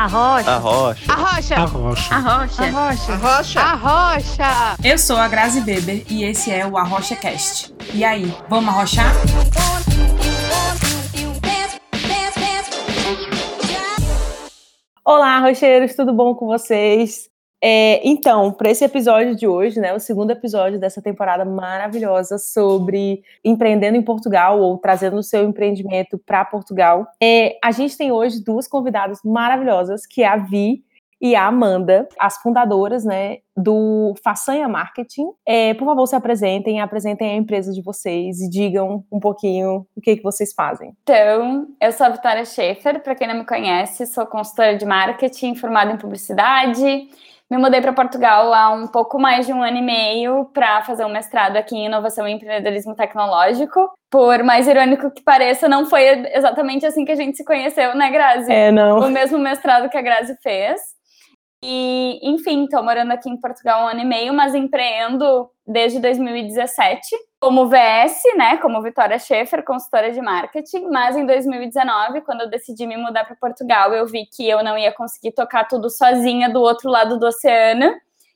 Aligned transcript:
Arrocha. 0.00 0.50
Arrocha. 0.50 1.12
Arrocha. 1.12 1.54
Arrocha. 1.56 2.14
Arrocha. 2.14 2.64
Arrocha. 2.64 3.12
Arrocha. 3.12 3.60
Arrocha. 3.60 4.76
Eu 4.82 4.96
sou 4.96 5.18
a 5.18 5.28
Grazi 5.28 5.60
Beber 5.60 6.06
e 6.08 6.24
esse 6.24 6.50
é 6.50 6.66
o 6.66 6.78
Arrocha 6.78 7.14
Cast. 7.14 7.74
E 7.92 8.02
aí, 8.02 8.34
vamos 8.48 8.74
arrochar? 8.74 9.12
Olá, 15.04 15.38
rocheiros, 15.40 15.94
tudo 15.94 16.14
bom 16.14 16.34
com 16.34 16.46
vocês? 16.46 17.29
É, 17.62 18.00
então, 18.08 18.50
para 18.52 18.70
esse 18.70 18.84
episódio 18.84 19.36
de 19.36 19.46
hoje, 19.46 19.78
né, 19.78 19.92
o 19.92 20.00
segundo 20.00 20.30
episódio 20.30 20.80
dessa 20.80 21.02
temporada 21.02 21.44
maravilhosa 21.44 22.38
sobre 22.38 23.22
empreendendo 23.44 23.98
em 23.98 24.02
Portugal 24.02 24.60
ou 24.60 24.78
trazendo 24.78 25.18
o 25.18 25.22
seu 25.22 25.44
empreendimento 25.44 26.18
para 26.18 26.44
Portugal, 26.44 27.06
é, 27.22 27.58
a 27.62 27.70
gente 27.70 27.96
tem 27.96 28.10
hoje 28.10 28.42
duas 28.42 28.66
convidadas 28.66 29.20
maravilhosas, 29.24 30.06
que 30.06 30.22
é 30.22 30.28
a 30.28 30.36
Vi 30.36 30.82
e 31.20 31.36
a 31.36 31.46
Amanda, 31.46 32.08
as 32.18 32.38
fundadoras, 32.38 33.04
né, 33.04 33.38
do 33.54 34.14
Façanha 34.24 34.66
Marketing. 34.66 35.26
É, 35.46 35.74
por 35.74 35.84
favor, 35.84 36.06
se 36.06 36.16
apresentem, 36.16 36.80
apresentem 36.80 37.32
a 37.32 37.36
empresa 37.36 37.72
de 37.72 37.82
vocês 37.82 38.40
e 38.40 38.48
digam 38.48 39.04
um 39.12 39.20
pouquinho 39.20 39.86
o 39.94 40.00
que, 40.00 40.16
que 40.16 40.22
vocês 40.22 40.54
fazem. 40.54 40.94
Então, 41.02 41.66
eu 41.78 41.92
sou 41.92 42.06
a 42.06 42.10
Vitória 42.10 42.46
Schaefer, 42.46 43.02
para 43.02 43.14
quem 43.14 43.28
não 43.28 43.34
me 43.34 43.44
conhece, 43.44 44.06
sou 44.06 44.24
consultora 44.24 44.78
de 44.78 44.86
marketing, 44.86 45.54
formada 45.54 45.92
em 45.92 45.98
publicidade. 45.98 47.10
Me 47.50 47.58
mudei 47.58 47.80
para 47.80 47.92
Portugal 47.92 48.54
há 48.54 48.70
um 48.70 48.86
pouco 48.86 49.18
mais 49.18 49.44
de 49.44 49.52
um 49.52 49.60
ano 49.60 49.78
e 49.78 49.82
meio 49.82 50.44
para 50.54 50.82
fazer 50.82 51.04
um 51.04 51.08
mestrado 51.08 51.56
aqui 51.56 51.74
em 51.74 51.86
inovação 51.86 52.28
e 52.28 52.32
empreendedorismo 52.32 52.94
tecnológico. 52.94 53.90
Por 54.08 54.44
mais 54.44 54.68
irônico 54.68 55.10
que 55.10 55.20
pareça, 55.20 55.68
não 55.68 55.84
foi 55.86 56.28
exatamente 56.32 56.86
assim 56.86 57.04
que 57.04 57.10
a 57.10 57.16
gente 57.16 57.36
se 57.36 57.44
conheceu, 57.44 57.96
né, 57.96 58.08
Grazi? 58.08 58.52
É, 58.52 58.70
não. 58.70 59.00
O 59.00 59.10
mesmo 59.10 59.36
mestrado 59.36 59.90
que 59.90 59.98
a 59.98 60.02
Grazi 60.02 60.36
fez. 60.40 60.80
E, 61.62 62.18
enfim, 62.22 62.64
estou 62.64 62.82
morando 62.82 63.12
aqui 63.12 63.28
em 63.28 63.36
Portugal 63.36 63.80
há 63.80 63.84
um 63.84 63.88
ano 63.88 64.00
e 64.00 64.04
meio, 64.04 64.32
mas 64.32 64.54
empreendo 64.54 65.50
desde 65.66 65.98
2017 66.00 67.06
como 67.38 67.68
VS, 67.68 68.22
né, 68.36 68.58
como 68.58 68.82
Vitória 68.82 69.18
Schaefer, 69.18 69.64
consultora 69.64 70.12
de 70.12 70.20
marketing, 70.20 70.88
mas 70.90 71.16
em 71.16 71.24
2019, 71.24 72.20
quando 72.22 72.42
eu 72.42 72.50
decidi 72.50 72.86
me 72.86 72.96
mudar 72.96 73.24
para 73.24 73.36
Portugal, 73.36 73.94
eu 73.94 74.06
vi 74.06 74.26
que 74.26 74.48
eu 74.48 74.62
não 74.62 74.76
ia 74.76 74.92
conseguir 74.92 75.32
tocar 75.32 75.64
tudo 75.64 75.88
sozinha 75.88 76.50
do 76.50 76.60
outro 76.60 76.90
lado 76.90 77.18
do 77.18 77.26
oceano. 77.26 77.94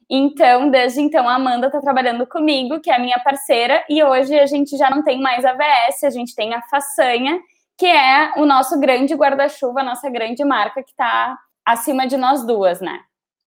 Então, 0.08 0.70
desde 0.70 1.00
então, 1.00 1.28
a 1.28 1.34
Amanda 1.34 1.66
está 1.66 1.80
trabalhando 1.80 2.26
comigo, 2.26 2.80
que 2.80 2.90
é 2.90 2.96
a 2.96 2.98
minha 2.98 3.18
parceira, 3.20 3.84
e 3.88 4.02
hoje 4.02 4.38
a 4.38 4.46
gente 4.46 4.76
já 4.76 4.88
não 4.88 5.02
tem 5.02 5.20
mais 5.20 5.44
a 5.44 5.52
VS, 5.52 6.04
a 6.04 6.10
gente 6.10 6.34
tem 6.34 6.54
a 6.54 6.62
Façanha, 6.62 7.38
que 7.76 7.86
é 7.86 8.32
o 8.36 8.46
nosso 8.46 8.78
grande 8.78 9.14
guarda-chuva, 9.14 9.80
a 9.80 9.84
nossa 9.84 10.08
grande 10.08 10.44
marca 10.44 10.82
que 10.82 10.90
está 10.90 11.38
acima 11.64 12.06
de 12.06 12.16
nós 12.16 12.46
duas, 12.46 12.80
né? 12.80 13.00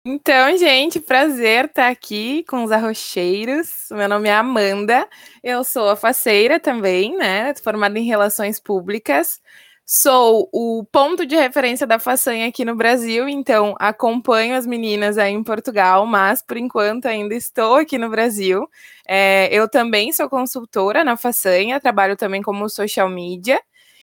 Então, 0.05 0.57
gente, 0.57 1.01
prazer 1.01 1.67
estar 1.67 1.89
aqui 1.89 2.45
com 2.45 2.65
os 2.65 2.71
arrocheiros. 2.73 3.89
Meu 3.91 4.09
nome 4.09 4.29
é 4.29 4.33
Amanda, 4.35 5.07
eu 5.43 5.63
sou 5.65 5.91
a 5.91 5.97
faceira 5.97 6.59
também, 6.59 7.17
né? 7.17 7.55
Formada 7.63 7.99
em 7.99 8.05
Relações 8.05 8.59
Públicas. 8.59 9.41
Sou 9.85 10.49
o 10.53 10.85
ponto 10.93 11.27
de 11.27 11.35
referência 11.35 11.87
da 11.87 11.99
façanha 11.99 12.47
aqui 12.47 12.65
no 12.65 12.77
Brasil, 12.77 13.29
então 13.29 13.75
acompanho 13.79 14.55
as 14.55 14.67
meninas 14.67 15.17
aí 15.19 15.33
em 15.33 15.43
Portugal, 15.43 16.07
mas 16.07 16.43
por 16.43 16.57
enquanto 16.59 17.07
ainda 17.07 17.35
estou 17.35 17.77
aqui 17.77 17.99
no 17.99 18.09
Brasil. 18.11 18.69
É, 19.07 19.49
eu 19.53 19.69
também 19.69 20.13
sou 20.13 20.29
consultora 20.29 21.03
na 21.05 21.17
façanha, 21.17 21.81
trabalho 21.81 22.17
também 22.17 22.43
como 22.43 22.69
social 22.69 23.09
media 23.09 23.61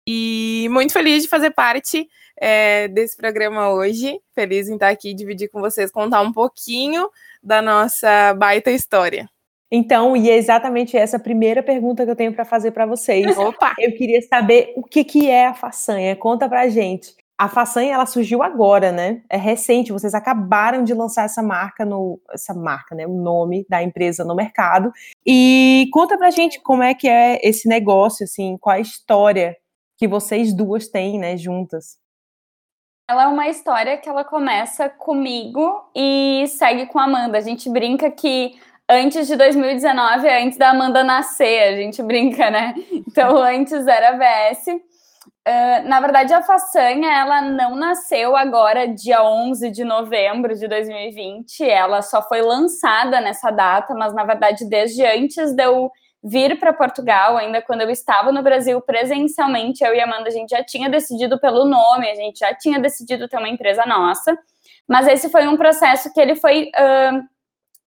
e 0.06 0.68
muito 0.70 0.92
feliz 0.92 1.22
de 1.22 1.28
fazer 1.28 1.50
parte 1.52 2.08
é, 2.36 2.88
desse 2.88 3.16
programa 3.16 3.70
hoje. 3.70 4.20
Feliz 4.34 4.68
em 4.68 4.74
estar 4.74 4.88
aqui 4.88 5.10
e 5.10 5.14
dividir 5.14 5.48
com 5.48 5.60
vocês, 5.60 5.90
contar 5.90 6.20
um 6.20 6.32
pouquinho 6.32 7.08
da 7.42 7.60
nossa 7.60 8.34
baita 8.34 8.70
história. 8.70 9.28
Então, 9.70 10.16
e 10.16 10.30
é 10.30 10.36
exatamente 10.36 10.96
essa 10.96 11.18
primeira 11.18 11.62
pergunta 11.62 12.04
que 12.04 12.10
eu 12.10 12.16
tenho 12.16 12.32
para 12.32 12.44
fazer 12.44 12.70
para 12.70 12.86
vocês. 12.86 13.36
Opa! 13.36 13.74
Eu 13.78 13.92
queria 13.96 14.22
saber 14.22 14.72
o 14.76 14.82
que, 14.82 15.02
que 15.02 15.28
é 15.28 15.46
a 15.46 15.54
façanha. 15.54 16.14
Conta 16.14 16.48
pra 16.48 16.68
gente. 16.68 17.14
A 17.36 17.48
façanha 17.48 17.94
ela 17.94 18.06
surgiu 18.06 18.44
agora, 18.44 18.92
né? 18.92 19.22
É 19.28 19.36
recente. 19.36 19.92
Vocês 19.92 20.14
acabaram 20.14 20.84
de 20.84 20.94
lançar 20.94 21.24
essa 21.24 21.42
marca 21.42 21.84
no 21.84 22.20
essa 22.30 22.54
marca, 22.54 22.94
né? 22.94 23.04
O 23.06 23.14
nome 23.14 23.66
da 23.68 23.82
empresa 23.82 24.24
no 24.24 24.36
mercado. 24.36 24.92
E 25.26 25.88
conta 25.92 26.16
pra 26.16 26.30
gente 26.30 26.60
como 26.62 26.84
é 26.84 26.94
que 26.94 27.08
é 27.08 27.40
esse 27.42 27.68
negócio, 27.68 28.22
assim, 28.22 28.56
qual 28.60 28.76
a 28.76 28.80
história 28.80 29.56
que 29.96 30.06
vocês 30.06 30.54
duas 30.54 30.86
têm, 30.88 31.18
né, 31.18 31.36
juntas. 31.36 31.98
Ela 33.06 33.24
é 33.24 33.26
uma 33.26 33.48
história 33.48 33.98
que 33.98 34.08
ela 34.08 34.24
começa 34.24 34.88
comigo 34.88 35.84
e 35.94 36.46
segue 36.48 36.86
com 36.86 36.98
a 36.98 37.04
Amanda. 37.04 37.36
A 37.36 37.40
gente 37.42 37.68
brinca 37.68 38.10
que 38.10 38.58
antes 38.88 39.26
de 39.26 39.36
2019, 39.36 40.26
antes 40.26 40.56
da 40.56 40.70
Amanda 40.70 41.04
nascer, 41.04 41.74
a 41.74 41.76
gente 41.76 42.02
brinca, 42.02 42.50
né? 42.50 42.74
Então, 42.90 43.36
antes 43.44 43.86
era 43.86 44.12
VS. 44.12 44.68
Uh, 45.46 45.86
na 45.86 46.00
verdade, 46.00 46.32
a 46.32 46.42
façanha, 46.42 47.12
ela 47.12 47.42
não 47.42 47.76
nasceu 47.76 48.34
agora, 48.34 48.88
dia 48.88 49.22
11 49.22 49.70
de 49.70 49.84
novembro 49.84 50.54
de 50.54 50.66
2020. 50.66 51.62
Ela 51.62 52.00
só 52.00 52.22
foi 52.22 52.40
lançada 52.40 53.20
nessa 53.20 53.50
data, 53.50 53.94
mas, 53.94 54.14
na 54.14 54.24
verdade, 54.24 54.66
desde 54.66 55.04
antes 55.04 55.52
de 55.52 55.62
eu 55.62 55.90
vir 56.24 56.58
para 56.58 56.72
Portugal, 56.72 57.36
ainda 57.36 57.60
quando 57.60 57.82
eu 57.82 57.90
estava 57.90 58.32
no 58.32 58.42
Brasil 58.42 58.80
presencialmente, 58.80 59.84
eu 59.84 59.94
e 59.94 60.00
Amanda, 60.00 60.28
a 60.28 60.32
gente 60.32 60.48
já 60.48 60.64
tinha 60.64 60.88
decidido 60.88 61.38
pelo 61.38 61.66
nome, 61.66 62.10
a 62.10 62.14
gente 62.14 62.38
já 62.38 62.54
tinha 62.54 62.78
decidido 62.78 63.28
ter 63.28 63.36
uma 63.36 63.48
empresa 63.48 63.84
nossa, 63.84 64.34
mas 64.88 65.06
esse 65.06 65.28
foi 65.28 65.46
um 65.46 65.58
processo 65.58 66.10
que 66.14 66.20
ele 66.20 66.34
foi. 66.34 66.70
Uh, 66.70 67.22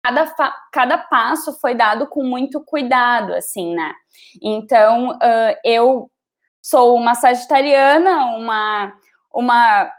cada, 0.04 0.54
cada 0.74 0.98
passo 0.98 1.58
foi 1.62 1.74
dado 1.74 2.06
com 2.08 2.22
muito 2.22 2.62
cuidado, 2.66 3.34
assim, 3.34 3.74
né? 3.74 3.94
Então, 4.42 5.12
uh, 5.12 5.58
eu 5.64 6.12
sou 6.62 6.98
uma 6.98 7.16
sagitariana, 7.16 8.26
uma, 8.36 8.94
uma 9.34 9.90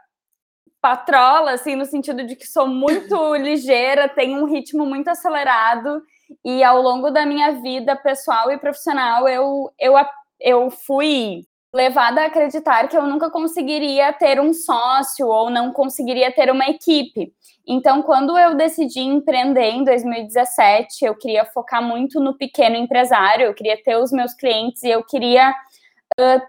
patrola, 0.83 1.53
assim, 1.53 1.75
no 1.77 1.87
sentido 1.87 2.27
de 2.27 2.37
que 2.37 2.47
sou 2.47 2.67
muito 2.67 3.17
ligeira, 3.37 4.07
tenho 4.07 4.43
um 4.43 4.45
ritmo 4.45 4.85
muito 4.85 5.09
acelerado 5.09 6.03
e 6.45 6.63
ao 6.63 6.81
longo 6.81 7.11
da 7.11 7.25
minha 7.27 7.53
vida 7.61 7.97
pessoal 7.97 8.51
e 8.51 8.59
profissional, 8.59 9.29
eu, 9.29 9.71
eu, 9.79 9.95
eu 10.41 10.71
fui 10.71 11.43
levada 11.73 12.23
a 12.23 12.27
acreditar 12.27 12.89
que 12.89 12.97
eu 12.97 13.07
nunca 13.07 13.31
conseguiria 13.31 14.13
ter 14.13 14.41
um 14.41 14.55
sócio 14.55 15.27
ou 15.27 15.51
não 15.51 15.73
conseguiria 15.73 16.33
ter 16.33 16.51
uma 16.51 16.67
equipe. 16.67 17.33
Então, 17.67 18.03
quando 18.03 18.39
eu 18.39 18.57
decidi 18.57 19.01
empreender 19.01 19.71
em 19.71 19.85
2017, 19.85 21.05
eu 21.05 21.15
queria 21.15 21.45
focar 21.45 21.83
muito 21.83 22.19
no 22.21 22.37
pequeno 22.37 22.77
empresário, 22.77 23.45
eu 23.45 23.55
queria 23.55 23.77
ter 23.83 23.97
os 23.97 24.11
meus 24.11 24.33
clientes 24.33 24.83
e 24.83 24.89
eu 24.89 25.05
queria 25.05 25.55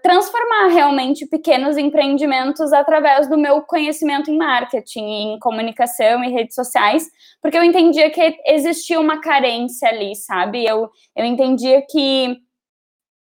transformar 0.02 0.68
realmente 0.68 1.26
pequenos 1.26 1.76
empreendimentos 1.76 2.72
através 2.72 3.28
do 3.28 3.38
meu 3.38 3.62
conhecimento 3.62 4.30
em 4.30 4.36
marketing, 4.36 5.04
em 5.04 5.38
comunicação 5.38 6.24
e 6.24 6.30
redes 6.30 6.54
sociais, 6.54 7.08
porque 7.40 7.56
eu 7.56 7.62
entendia 7.62 8.10
que 8.10 8.36
existia 8.46 8.98
uma 8.98 9.20
carência 9.20 9.88
ali, 9.88 10.16
sabe? 10.16 10.64
Eu, 10.64 10.90
eu 11.14 11.24
entendia 11.24 11.82
que 11.88 12.36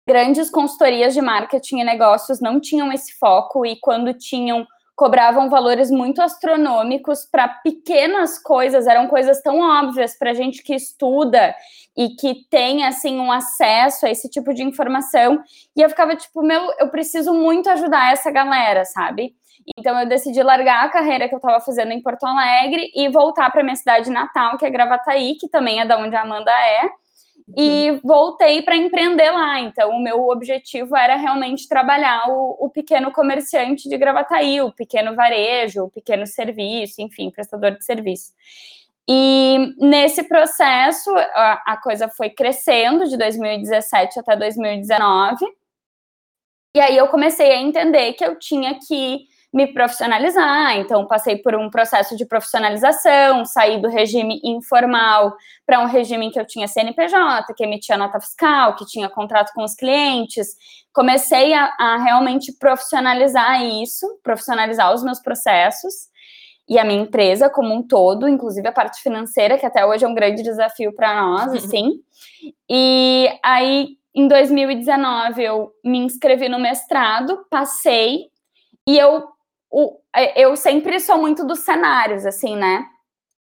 grandes 0.06 0.48
consultorias 0.48 1.12
de 1.12 1.20
marketing 1.20 1.80
e 1.80 1.84
negócios 1.84 2.40
não 2.40 2.60
tinham 2.60 2.92
esse 2.92 3.18
foco 3.18 3.66
e 3.66 3.76
quando 3.80 4.14
tinham 4.14 4.66
cobravam 4.98 5.48
valores 5.48 5.92
muito 5.92 6.20
astronômicos 6.20 7.24
para 7.24 7.46
pequenas 7.46 8.36
coisas, 8.36 8.88
eram 8.88 9.06
coisas 9.06 9.40
tão 9.40 9.60
óbvias 9.60 10.18
para 10.18 10.34
gente 10.34 10.60
que 10.60 10.74
estuda 10.74 11.54
e 11.98 12.10
que 12.10 12.47
tem 12.48 12.84
assim 12.84 13.19
um 13.19 13.32
acesso 13.32 14.06
a 14.06 14.10
esse 14.10 14.31
tipo 14.31 14.54
de 14.54 14.62
informação. 14.62 15.42
E 15.76 15.82
eu 15.82 15.88
ficava 15.88 16.14
tipo, 16.14 16.41
meu, 16.44 16.72
eu 16.78 16.88
preciso 16.91 17.34
muito 17.34 17.69
ajudar 17.69 18.12
essa 18.12 18.31
galera, 18.31 18.84
sabe? 18.84 19.34
Então 19.76 19.99
eu 19.99 20.08
decidi 20.08 20.40
largar 20.40 20.84
a 20.84 20.88
carreira 20.88 21.28
que 21.28 21.34
eu 21.34 21.38
estava 21.38 21.58
fazendo 21.61 21.90
em 21.90 22.00
Porto 22.00 22.25
Alegre 22.25 22.88
e 22.94 23.08
voltar 23.08 23.50
para 23.50 23.64
minha 23.64 23.75
cidade 23.75 24.11
natal, 24.11 24.56
que 24.56 24.64
é 24.64 24.70
Gravataí, 24.70 25.34
que 25.34 25.49
também 25.49 25.81
é 25.81 25.84
da 25.84 25.99
onde 25.99 26.14
a 26.14 26.22
Amanda 26.22 26.52
é 26.52 26.88
e 27.56 27.90
uhum. 27.90 28.00
voltei 28.05 28.62
para 28.62 28.76
empreender 28.76 29.31
lá. 29.31 29.61
Então, 29.61 29.90
o 29.90 30.02
meu 30.02 30.28
objetivo 30.28 30.96
era 30.96 31.17
realmente 31.17 31.67
trabalhar 31.67 32.28
o, 32.28 32.67
o, 32.67 32.70
pequeno 32.70 33.11
comerciante 33.11 33.88
de 33.88 33.96
Gravataí, 33.96 34.61
o 34.61 34.72
pequeno 34.72 35.14
varejo, 35.14 35.84
o 35.84 35.90
pequeno 35.90 36.26
serviço, 36.26 37.00
enfim, 37.00 37.31
prestador 37.31 37.72
de 37.72 37.84
serviço. 37.84 38.32
E 39.08 39.75
nesse 39.78 40.22
processo, 40.25 41.10
a, 41.16 41.62
a 41.66 41.76
coisa 41.78 42.08
foi 42.08 42.28
crescendo 42.28 43.08
de 43.08 43.16
2017 43.16 44.20
até 44.20 44.37
2019. 44.37 45.46
E 46.76 46.81
aí 46.81 46.94
eu 46.94 47.08
comecei 47.08 47.50
a 47.50 47.56
entender 47.56 48.12
que 48.12 48.25
eu 48.25 48.38
tinha 48.38 48.78
que 48.87 49.20
me 49.50 49.72
profissionalizar. 49.72 50.76
Então, 50.76 51.06
passei 51.06 51.38
por 51.38 51.55
um 51.55 51.70
processo 51.70 52.14
de 52.14 52.26
profissionalização, 52.26 53.46
saí 53.46 53.81
do 53.81 53.88
regime 53.88 54.43
informal 54.44 55.34
para 55.64 55.81
um 55.81 55.87
regime 55.87 56.26
em 56.26 56.31
que 56.31 56.38
eu 56.38 56.46
tinha 56.46 56.69
CNPJ, 56.69 57.55
que 57.55 57.64
emitia 57.64 57.96
nota 57.96 58.20
fiscal, 58.20 58.76
que 58.76 58.84
tinha 58.84 59.08
contrato 59.08 59.55
com 59.55 59.64
os 59.64 59.75
clientes. 59.75 60.49
Comecei 60.93 61.55
a, 61.55 61.75
a 61.78 61.96
realmente 61.96 62.52
profissionalizar 62.58 63.64
isso, 63.64 64.06
profissionalizar 64.22 64.93
os 64.93 65.02
meus 65.02 65.19
processos 65.19 66.08
e 66.69 66.79
a 66.79 66.85
minha 66.85 67.00
empresa 67.00 67.49
como 67.49 67.75
um 67.75 67.82
todo, 67.82 68.29
inclusive 68.29 68.69
a 68.69 68.73
parte 68.73 69.00
financeira, 69.03 69.59
que 69.59 69.67
até 69.67 69.87
hoje 69.87 70.05
é 70.05 70.09
um 70.09 70.15
grande 70.15 70.43
desafio 70.43 70.93
para 70.93 71.20
nós, 71.20 71.53
assim. 71.65 72.00
E 72.69 73.29
aí, 73.43 73.97
em 74.15 74.29
2019, 74.29 75.43
eu 75.43 75.73
me 75.85 75.99
inscrevi 75.99 76.49
no 76.49 76.59
mestrado, 76.59 77.47
passei, 77.50 78.26
e 78.87 78.99
eu 78.99 79.29
o, 79.70 79.99
é, 80.15 80.41
eu 80.43 80.56
sempre 80.56 80.99
sou 80.99 81.19
muito 81.19 81.47
dos 81.47 81.61
cenários, 81.61 82.25
assim, 82.25 82.56
né? 82.56 82.87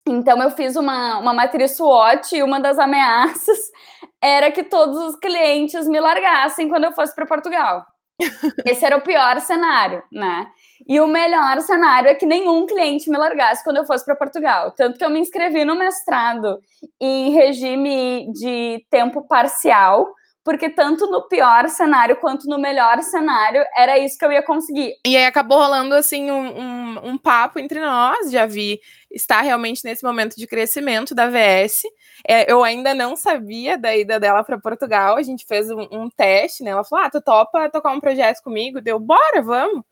Então 0.07 0.41
eu 0.41 0.51
fiz 0.51 0.75
uma, 0.75 1.19
uma 1.19 1.33
matriz 1.33 1.75
SWOT 1.75 2.35
e 2.35 2.43
uma 2.43 2.59
das 2.59 2.77
ameaças 2.77 3.57
era 4.21 4.51
que 4.51 4.63
todos 4.63 4.97
os 4.97 5.15
clientes 5.17 5.87
me 5.87 5.99
largassem 5.99 6.67
quando 6.67 6.85
eu 6.85 6.91
fosse 6.91 7.15
para 7.15 7.25
Portugal. 7.25 7.85
Esse 8.65 8.85
era 8.85 8.97
o 8.97 9.01
pior 9.01 9.39
cenário, 9.41 10.03
né? 10.11 10.47
E 10.87 10.99
o 10.99 11.07
melhor 11.07 11.61
cenário 11.61 12.09
é 12.09 12.15
que 12.15 12.25
nenhum 12.25 12.65
cliente 12.65 13.09
me 13.09 13.17
largasse 13.17 13.63
quando 13.63 13.77
eu 13.77 13.85
fosse 13.85 14.03
para 14.03 14.15
Portugal. 14.15 14.71
Tanto 14.71 14.97
que 14.97 15.05
eu 15.05 15.09
me 15.09 15.19
inscrevi 15.19 15.63
no 15.63 15.75
mestrado 15.75 16.59
em 16.99 17.31
regime 17.31 18.31
de 18.33 18.85
tempo 18.89 19.25
parcial, 19.27 20.07
porque 20.43 20.69
tanto 20.69 21.07
no 21.07 21.27
pior 21.27 21.69
cenário 21.69 22.17
quanto 22.17 22.47
no 22.47 22.59
melhor 22.59 23.01
cenário 23.01 23.63
era 23.77 23.97
isso 23.97 24.17
que 24.17 24.25
eu 24.25 24.31
ia 24.31 24.43
conseguir. 24.43 24.93
E 25.05 25.15
aí 25.15 25.25
acabou 25.25 25.57
rolando 25.57 25.95
assim 25.95 26.29
um, 26.29 26.59
um, 26.59 27.09
um 27.11 27.17
papo 27.17 27.59
entre 27.59 27.79
nós, 27.79 28.29
já 28.29 28.45
vi 28.45 28.79
está 29.09 29.41
realmente 29.41 29.81
nesse 29.83 30.03
momento 30.03 30.35
de 30.35 30.47
crescimento 30.47 31.13
da 31.13 31.29
VS. 31.29 31.83
É, 32.27 32.51
eu 32.51 32.63
ainda 32.63 32.93
não 32.93 33.15
sabia 33.15 33.77
da 33.77 33.95
ida 33.95 34.19
dela 34.19 34.43
para 34.43 34.59
Portugal, 34.59 35.17
a 35.17 35.21
gente 35.21 35.45
fez 35.45 35.69
um, 35.69 35.87
um, 35.91 36.09
teste, 36.09 36.63
né? 36.63 36.71
Ela 36.71 36.83
falou: 36.83 37.05
Ah, 37.05 37.09
tu 37.09 37.21
topa 37.21 37.69
tocar 37.69 37.91
um 37.91 37.99
projeto 37.99 38.41
comigo? 38.41 38.81
Deu, 38.81 38.99
bora, 38.99 39.41
vamos. 39.41 39.83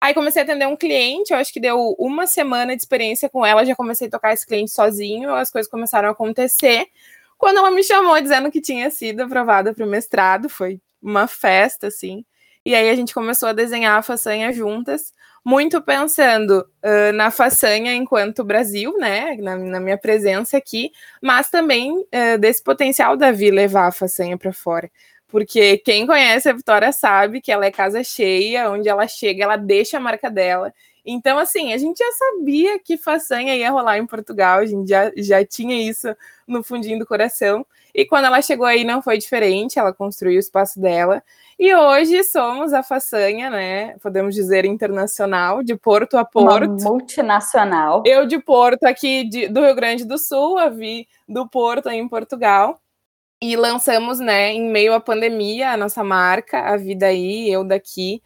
Aí 0.00 0.12
comecei 0.12 0.42
a 0.42 0.44
atender 0.44 0.66
um 0.66 0.76
cliente, 0.76 1.32
eu 1.32 1.38
acho 1.38 1.52
que 1.52 1.60
deu 1.60 1.94
uma 1.98 2.26
semana 2.26 2.76
de 2.76 2.82
experiência 2.82 3.28
com 3.28 3.44
ela, 3.44 3.64
já 3.64 3.74
comecei 3.74 4.08
a 4.08 4.10
tocar 4.10 4.32
esse 4.32 4.46
cliente 4.46 4.70
sozinho, 4.70 5.34
as 5.34 5.50
coisas 5.50 5.70
começaram 5.70 6.08
a 6.08 6.12
acontecer. 6.12 6.86
Quando 7.38 7.58
ela 7.58 7.70
me 7.70 7.82
chamou 7.82 8.20
dizendo 8.20 8.50
que 8.50 8.60
tinha 8.60 8.90
sido 8.90 9.22
aprovada 9.22 9.72
para 9.74 9.84
o 9.84 9.88
mestrado, 9.88 10.48
foi 10.48 10.80
uma 11.02 11.26
festa, 11.26 11.86
assim. 11.86 12.24
E 12.64 12.74
aí 12.74 12.90
a 12.90 12.94
gente 12.96 13.14
começou 13.14 13.48
a 13.48 13.52
desenhar 13.52 13.98
a 13.98 14.02
façanha 14.02 14.52
juntas, 14.52 15.12
muito 15.44 15.80
pensando 15.80 16.66
uh, 16.84 17.12
na 17.14 17.30
façanha 17.30 17.94
enquanto 17.94 18.42
Brasil, 18.42 18.98
né, 18.98 19.36
na, 19.36 19.56
na 19.56 19.78
minha 19.78 19.96
presença 19.96 20.56
aqui, 20.56 20.90
mas 21.22 21.48
também 21.48 21.92
uh, 21.96 22.38
desse 22.40 22.62
potencial 22.62 23.16
da 23.16 23.30
Vi 23.30 23.52
levar 23.52 23.86
a 23.86 23.92
façanha 23.92 24.36
para 24.36 24.52
fora. 24.52 24.90
Porque 25.28 25.78
quem 25.78 26.06
conhece 26.06 26.48
a 26.48 26.52
Vitória 26.52 26.92
sabe 26.92 27.40
que 27.40 27.50
ela 27.50 27.66
é 27.66 27.70
casa 27.70 28.02
cheia, 28.04 28.70
onde 28.70 28.88
ela 28.88 29.08
chega, 29.08 29.44
ela 29.44 29.56
deixa 29.56 29.96
a 29.96 30.00
marca 30.00 30.30
dela. 30.30 30.72
Então, 31.04 31.38
assim, 31.38 31.72
a 31.72 31.78
gente 31.78 31.98
já 31.98 32.12
sabia 32.12 32.78
que 32.80 32.96
façanha 32.96 33.54
ia 33.54 33.70
rolar 33.70 33.98
em 33.98 34.06
Portugal, 34.06 34.58
a 34.58 34.66
gente 34.66 34.88
já, 34.88 35.12
já 35.16 35.44
tinha 35.44 35.88
isso 35.88 36.08
no 36.46 36.64
fundinho 36.64 36.98
do 36.98 37.06
coração. 37.06 37.64
E 37.94 38.04
quando 38.04 38.26
ela 38.26 38.42
chegou 38.42 38.66
aí 38.66 38.84
não 38.84 39.00
foi 39.00 39.16
diferente, 39.16 39.78
ela 39.78 39.92
construiu 39.92 40.36
o 40.36 40.40
espaço 40.40 40.80
dela. 40.80 41.22
E 41.58 41.74
hoje 41.74 42.22
somos 42.24 42.74
a 42.74 42.82
façanha, 42.82 43.48
né? 43.48 43.96
Podemos 44.02 44.34
dizer 44.34 44.66
internacional, 44.66 45.62
de 45.62 45.74
Porto 45.76 46.18
a 46.18 46.24
Porto. 46.24 46.70
Uma 46.70 46.90
multinacional. 46.90 48.02
Eu 48.04 48.26
de 48.26 48.38
Porto, 48.38 48.84
aqui 48.84 49.24
de, 49.24 49.48
do 49.48 49.62
Rio 49.62 49.74
Grande 49.74 50.04
do 50.04 50.18
Sul, 50.18 50.58
a 50.58 50.68
Vi 50.68 51.08
do 51.26 51.48
Porto 51.48 51.88
em 51.88 52.06
Portugal. 52.06 52.78
E 53.40 53.56
lançamos, 53.56 54.18
né, 54.18 54.52
em 54.52 54.70
meio 54.70 54.94
à 54.94 55.00
pandemia, 55.00 55.72
a 55.72 55.76
nossa 55.76 56.02
marca, 56.02 56.60
a 56.60 56.76
Vida 56.76 57.06
aí, 57.06 57.50
eu 57.50 57.64
daqui. 57.64 58.22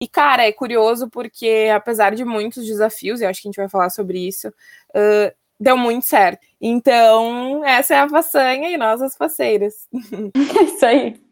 E, 0.00 0.08
cara, 0.08 0.46
é 0.46 0.52
curioso 0.52 1.08
porque, 1.10 1.68
apesar 1.74 2.14
de 2.14 2.24
muitos 2.24 2.66
desafios, 2.66 3.20
e 3.20 3.26
acho 3.26 3.42
que 3.42 3.48
a 3.48 3.50
gente 3.50 3.56
vai 3.56 3.68
falar 3.68 3.90
sobre 3.90 4.26
isso, 4.26 4.48
uh, 4.48 5.32
deu 5.60 5.76
muito 5.76 6.06
certo. 6.06 6.46
Então, 6.60 7.64
essa 7.64 7.94
é 7.94 7.98
a 8.00 8.08
façanha 8.08 8.70
e 8.70 8.76
nós 8.76 9.02
as 9.02 9.16
faceiras. 9.16 9.88
isso 10.74 10.86
aí 10.86 11.27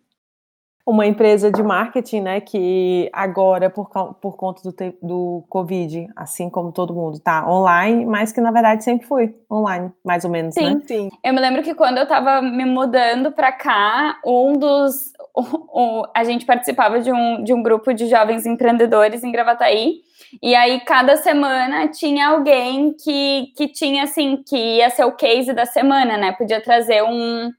uma 0.87 1.05
empresa 1.05 1.51
de 1.51 1.61
marketing, 1.65 2.21
né, 2.21 2.41
que 2.41 3.11
agora, 3.13 3.69
por, 3.69 3.91
por 4.21 4.37
conta 4.37 4.63
do, 4.63 4.75
do 5.03 5.45
Covid, 5.49 6.09
assim 6.15 6.49
como 6.49 6.71
todo 6.71 6.95
mundo, 6.95 7.19
tá 7.19 7.45
online, 7.51 8.07
mas 8.07 8.31
que 8.31 8.41
na 8.41 8.53
verdade 8.53 8.85
sempre 8.85 9.05
foi 9.05 9.35
online, 9.51 9.91
mais 10.05 10.25
ou 10.25 10.31
menos, 10.31 10.55
sim, 10.55 10.75
né? 10.75 10.81
Sim, 10.87 11.11
Eu 11.25 11.35
me 11.35 11.41
lembro 11.41 11.65
que 11.65 11.75
quando 11.75 11.99
eu 11.99 12.07
tava 12.07 12.41
me 12.41 12.65
mudando 12.65 13.33
para 13.33 13.51
cá, 13.51 14.17
um 14.25 14.53
dos... 14.53 15.13
O, 15.39 15.43
o, 15.43 16.07
a 16.17 16.25
gente 16.25 16.47
participava 16.47 16.99
de 16.99 17.13
um, 17.13 17.45
de 17.45 17.53
um 17.53 17.63
grupo 17.63 17.93
de 17.93 18.07
jovens 18.07 18.47
empreendedores 18.47 19.23
em 19.23 19.31
Gravataí, 19.31 19.97
e 20.43 20.55
aí 20.55 20.81
cada 20.81 21.15
semana 21.19 21.89
tinha 21.89 22.29
alguém 22.29 22.95
que, 22.95 23.53
que 23.55 23.69
tinha, 23.69 24.05
assim, 24.05 24.43
que 24.49 24.57
ia 24.57 24.89
ser 24.89 25.05
o 25.05 25.13
case 25.13 25.53
da 25.53 25.67
semana, 25.67 26.17
né? 26.17 26.33
Podia 26.33 26.59
trazer 26.63 27.03
um 27.03 27.51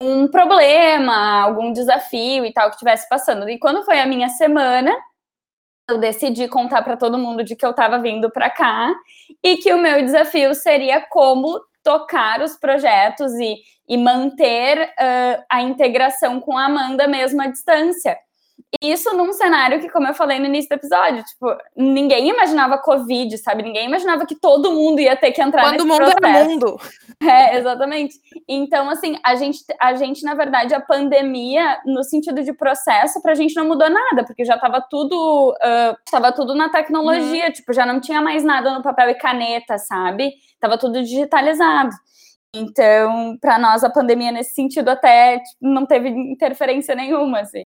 um 0.00 0.26
problema, 0.28 1.42
algum 1.42 1.72
desafio 1.72 2.44
e 2.44 2.52
tal 2.52 2.68
que 2.68 2.76
estivesse 2.76 3.08
passando. 3.08 3.48
E 3.48 3.58
quando 3.58 3.84
foi 3.84 4.00
a 4.00 4.06
minha 4.06 4.28
semana, 4.30 4.96
eu 5.88 5.98
decidi 5.98 6.48
contar 6.48 6.82
para 6.82 6.96
todo 6.96 7.18
mundo 7.18 7.44
de 7.44 7.54
que 7.54 7.66
eu 7.66 7.70
estava 7.70 7.98
vindo 7.98 8.30
para 8.30 8.48
cá 8.48 8.94
e 9.42 9.56
que 9.56 9.72
o 9.72 9.78
meu 9.78 10.02
desafio 10.02 10.54
seria 10.54 11.00
como 11.00 11.60
tocar 11.82 12.40
os 12.40 12.56
projetos 12.56 13.32
e, 13.34 13.56
e 13.88 13.98
manter 13.98 14.88
uh, 14.88 15.44
a 15.50 15.62
integração 15.62 16.40
com 16.40 16.56
a 16.56 16.66
Amanda 16.66 17.06
mesmo 17.06 17.42
à 17.42 17.46
distância. 17.46 18.16
Isso 18.82 19.14
num 19.16 19.32
cenário 19.32 19.80
que, 19.80 19.88
como 19.88 20.06
eu 20.06 20.14
falei 20.14 20.38
no 20.38 20.46
início 20.46 20.68
do 20.68 20.74
episódio, 20.74 21.22
tipo, 21.24 21.46
ninguém 21.76 22.28
imaginava 22.28 22.78
Covid, 22.78 23.36
sabe? 23.38 23.62
Ninguém 23.62 23.86
imaginava 23.86 24.26
que 24.26 24.34
todo 24.34 24.72
mundo 24.72 25.00
ia 25.00 25.16
ter 25.16 25.32
que 25.32 25.42
entrar 25.42 25.62
Quando 25.62 25.84
nesse 25.84 25.86
mundo 25.86 25.96
processo. 25.98 26.26
era 26.26 26.44
mundo. 26.44 26.76
É, 27.22 27.58
exatamente. 27.58 28.14
Então, 28.48 28.88
assim, 28.88 29.18
a 29.22 29.34
gente, 29.34 29.58
a 29.78 29.94
gente, 29.94 30.22
na 30.24 30.32
verdade, 30.34 30.74
a 30.74 30.80
pandemia, 30.80 31.78
no 31.84 32.02
sentido 32.02 32.42
de 32.42 32.50
processo, 32.54 33.20
pra 33.20 33.34
gente 33.34 33.54
não 33.54 33.68
mudou 33.68 33.90
nada, 33.90 34.24
porque 34.24 34.42
já 34.42 34.56
tava 34.56 34.80
tudo, 34.80 35.50
uh, 35.50 35.96
tava 36.10 36.32
tudo 36.32 36.54
na 36.54 36.70
tecnologia, 36.70 37.44
uhum. 37.44 37.52
tipo, 37.52 37.74
já 37.74 37.84
não 37.84 38.00
tinha 38.00 38.22
mais 38.22 38.42
nada 38.42 38.72
no 38.72 38.82
papel 38.82 39.10
e 39.10 39.14
caneta, 39.14 39.76
sabe? 39.76 40.32
Tava 40.58 40.78
tudo 40.78 41.02
digitalizado. 41.02 41.94
Então, 42.54 43.36
para 43.40 43.58
nós, 43.58 43.84
a 43.84 43.90
pandemia, 43.90 44.32
nesse 44.32 44.54
sentido, 44.54 44.88
até 44.88 45.38
tipo, 45.38 45.58
não 45.60 45.86
teve 45.86 46.08
interferência 46.08 46.94
nenhuma, 46.94 47.40
assim. 47.40 47.62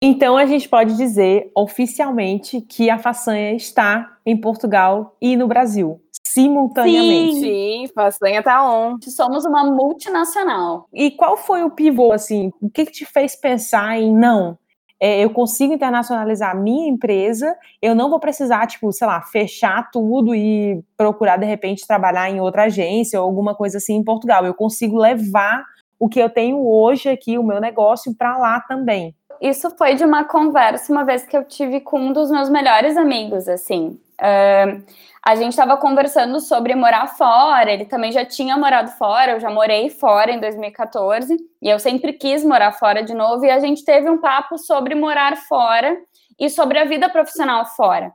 Então 0.00 0.36
a 0.36 0.46
gente 0.46 0.68
pode 0.68 0.96
dizer 0.96 1.50
oficialmente 1.56 2.60
que 2.60 2.88
a 2.88 2.98
façanha 2.98 3.54
está 3.54 4.16
em 4.24 4.36
Portugal 4.36 5.16
e 5.20 5.36
no 5.36 5.48
Brasil, 5.48 6.00
simultaneamente. 6.24 7.34
Sim, 7.34 7.40
sim 7.40 7.92
façanha 7.92 8.40
tá 8.40 8.64
on. 8.64 8.96
Somos 9.02 9.44
uma 9.44 9.64
multinacional. 9.64 10.86
E 10.94 11.10
qual 11.10 11.36
foi 11.36 11.64
o 11.64 11.70
pivô, 11.70 12.12
assim, 12.12 12.52
o 12.60 12.70
que, 12.70 12.86
que 12.86 12.92
te 12.92 13.04
fez 13.04 13.34
pensar 13.34 13.98
em, 13.98 14.14
não, 14.14 14.56
é, 15.00 15.24
eu 15.24 15.30
consigo 15.30 15.72
internacionalizar 15.72 16.52
a 16.52 16.54
minha 16.54 16.88
empresa, 16.88 17.56
eu 17.82 17.92
não 17.92 18.08
vou 18.08 18.20
precisar, 18.20 18.68
tipo, 18.68 18.92
sei 18.92 19.06
lá, 19.06 19.20
fechar 19.20 19.90
tudo 19.90 20.32
e 20.32 20.80
procurar, 20.96 21.38
de 21.38 21.46
repente, 21.46 21.84
trabalhar 21.84 22.30
em 22.30 22.40
outra 22.40 22.64
agência 22.64 23.20
ou 23.20 23.26
alguma 23.26 23.52
coisa 23.52 23.78
assim 23.78 23.96
em 23.96 24.04
Portugal. 24.04 24.46
Eu 24.46 24.54
consigo 24.54 24.96
levar 24.96 25.64
o 25.98 26.08
que 26.08 26.20
eu 26.20 26.30
tenho 26.30 26.64
hoje 26.64 27.08
aqui, 27.08 27.36
o 27.36 27.42
meu 27.42 27.60
negócio, 27.60 28.14
para 28.14 28.38
lá 28.38 28.60
também 28.60 29.12
isso 29.40 29.70
foi 29.76 29.94
de 29.94 30.04
uma 30.04 30.24
conversa 30.24 30.92
uma 30.92 31.04
vez 31.04 31.24
que 31.24 31.36
eu 31.36 31.44
tive 31.44 31.80
com 31.80 32.00
um 32.00 32.12
dos 32.12 32.30
meus 32.30 32.48
melhores 32.48 32.96
amigos, 32.96 33.48
assim. 33.48 34.00
Uh, 34.20 34.84
a 35.22 35.36
gente 35.36 35.50
estava 35.50 35.76
conversando 35.76 36.40
sobre 36.40 36.74
morar 36.74 37.06
fora, 37.06 37.70
ele 37.70 37.84
também 37.84 38.10
já 38.10 38.24
tinha 38.24 38.56
morado 38.56 38.90
fora, 38.92 39.32
eu 39.32 39.40
já 39.40 39.50
morei 39.50 39.90
fora 39.90 40.32
em 40.32 40.40
2014, 40.40 41.36
e 41.60 41.68
eu 41.68 41.78
sempre 41.78 42.12
quis 42.14 42.44
morar 42.44 42.72
fora 42.72 43.02
de 43.02 43.14
novo, 43.14 43.44
e 43.44 43.50
a 43.50 43.60
gente 43.60 43.84
teve 43.84 44.08
um 44.08 44.18
papo 44.18 44.56
sobre 44.58 44.94
morar 44.94 45.36
fora 45.36 45.96
e 46.38 46.48
sobre 46.48 46.78
a 46.78 46.84
vida 46.84 47.08
profissional 47.08 47.66
fora. 47.66 48.12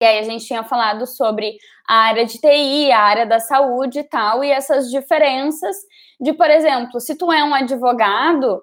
E 0.00 0.04
aí 0.04 0.18
a 0.18 0.22
gente 0.22 0.46
tinha 0.46 0.62
falado 0.62 1.06
sobre 1.06 1.56
a 1.88 1.94
área 1.94 2.26
de 2.26 2.38
TI, 2.38 2.92
a 2.92 3.00
área 3.00 3.26
da 3.26 3.40
saúde 3.40 4.00
e 4.00 4.04
tal, 4.04 4.44
e 4.44 4.50
essas 4.50 4.90
diferenças 4.90 5.76
de, 6.20 6.32
por 6.32 6.50
exemplo, 6.50 7.00
se 7.00 7.16
tu 7.16 7.32
é 7.32 7.42
um 7.42 7.54
advogado, 7.54 8.62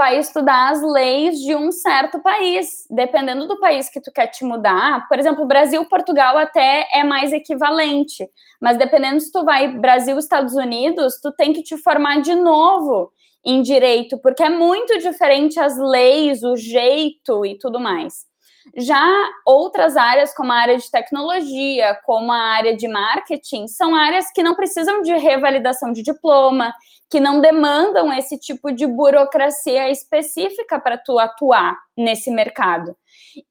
vai 0.00 0.18
estudar 0.18 0.70
as 0.70 0.82
leis 0.82 1.38
de 1.40 1.54
um 1.54 1.70
certo 1.70 2.22
país, 2.22 2.86
dependendo 2.90 3.46
do 3.46 3.60
país 3.60 3.90
que 3.90 4.00
tu 4.00 4.10
quer 4.10 4.28
te 4.28 4.46
mudar. 4.46 5.06
Por 5.06 5.18
exemplo, 5.18 5.44
Brasil, 5.44 5.84
Portugal 5.84 6.38
até 6.38 6.88
é 6.90 7.04
mais 7.04 7.34
equivalente, 7.34 8.26
mas 8.58 8.78
dependendo 8.78 9.20
se 9.20 9.30
tu 9.30 9.44
vai 9.44 9.68
Brasil, 9.68 10.18
Estados 10.18 10.54
Unidos, 10.54 11.20
tu 11.20 11.30
tem 11.30 11.52
que 11.52 11.62
te 11.62 11.76
formar 11.76 12.22
de 12.22 12.34
novo 12.34 13.12
em 13.44 13.60
direito, 13.60 14.16
porque 14.16 14.42
é 14.42 14.48
muito 14.48 14.98
diferente 15.00 15.60
as 15.60 15.76
leis, 15.76 16.42
o 16.42 16.56
jeito 16.56 17.44
e 17.44 17.58
tudo 17.58 17.78
mais. 17.78 18.29
Já 18.76 19.04
outras 19.44 19.96
áreas, 19.96 20.34
como 20.34 20.52
a 20.52 20.56
área 20.56 20.76
de 20.76 20.90
tecnologia, 20.90 21.98
como 22.04 22.30
a 22.30 22.38
área 22.38 22.76
de 22.76 22.86
marketing, 22.86 23.66
são 23.66 23.94
áreas 23.94 24.30
que 24.32 24.42
não 24.42 24.54
precisam 24.54 25.02
de 25.02 25.12
revalidação 25.16 25.92
de 25.92 26.02
diploma, 26.02 26.72
que 27.10 27.18
não 27.18 27.40
demandam 27.40 28.12
esse 28.12 28.38
tipo 28.38 28.70
de 28.70 28.86
burocracia 28.86 29.90
específica 29.90 30.78
para 30.78 30.96
tu 30.96 31.18
atuar 31.18 31.76
nesse 31.96 32.30
mercado. 32.30 32.96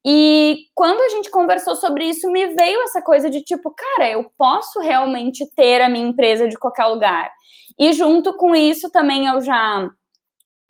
E 0.04 0.64
quando 0.74 1.00
a 1.02 1.08
gente 1.10 1.30
conversou 1.30 1.76
sobre 1.76 2.04
isso, 2.04 2.30
me 2.30 2.46
veio 2.54 2.82
essa 2.82 3.02
coisa 3.02 3.28
de 3.28 3.42
tipo, 3.42 3.70
cara, 3.70 4.10
eu 4.10 4.30
posso 4.36 4.80
realmente 4.80 5.46
ter 5.54 5.82
a 5.82 5.88
minha 5.88 6.08
empresa 6.08 6.48
de 6.48 6.58
qualquer 6.58 6.86
lugar. 6.86 7.30
E 7.78 7.92
junto 7.92 8.34
com 8.34 8.54
isso 8.54 8.90
também 8.90 9.26
eu 9.26 9.40
já 9.40 9.90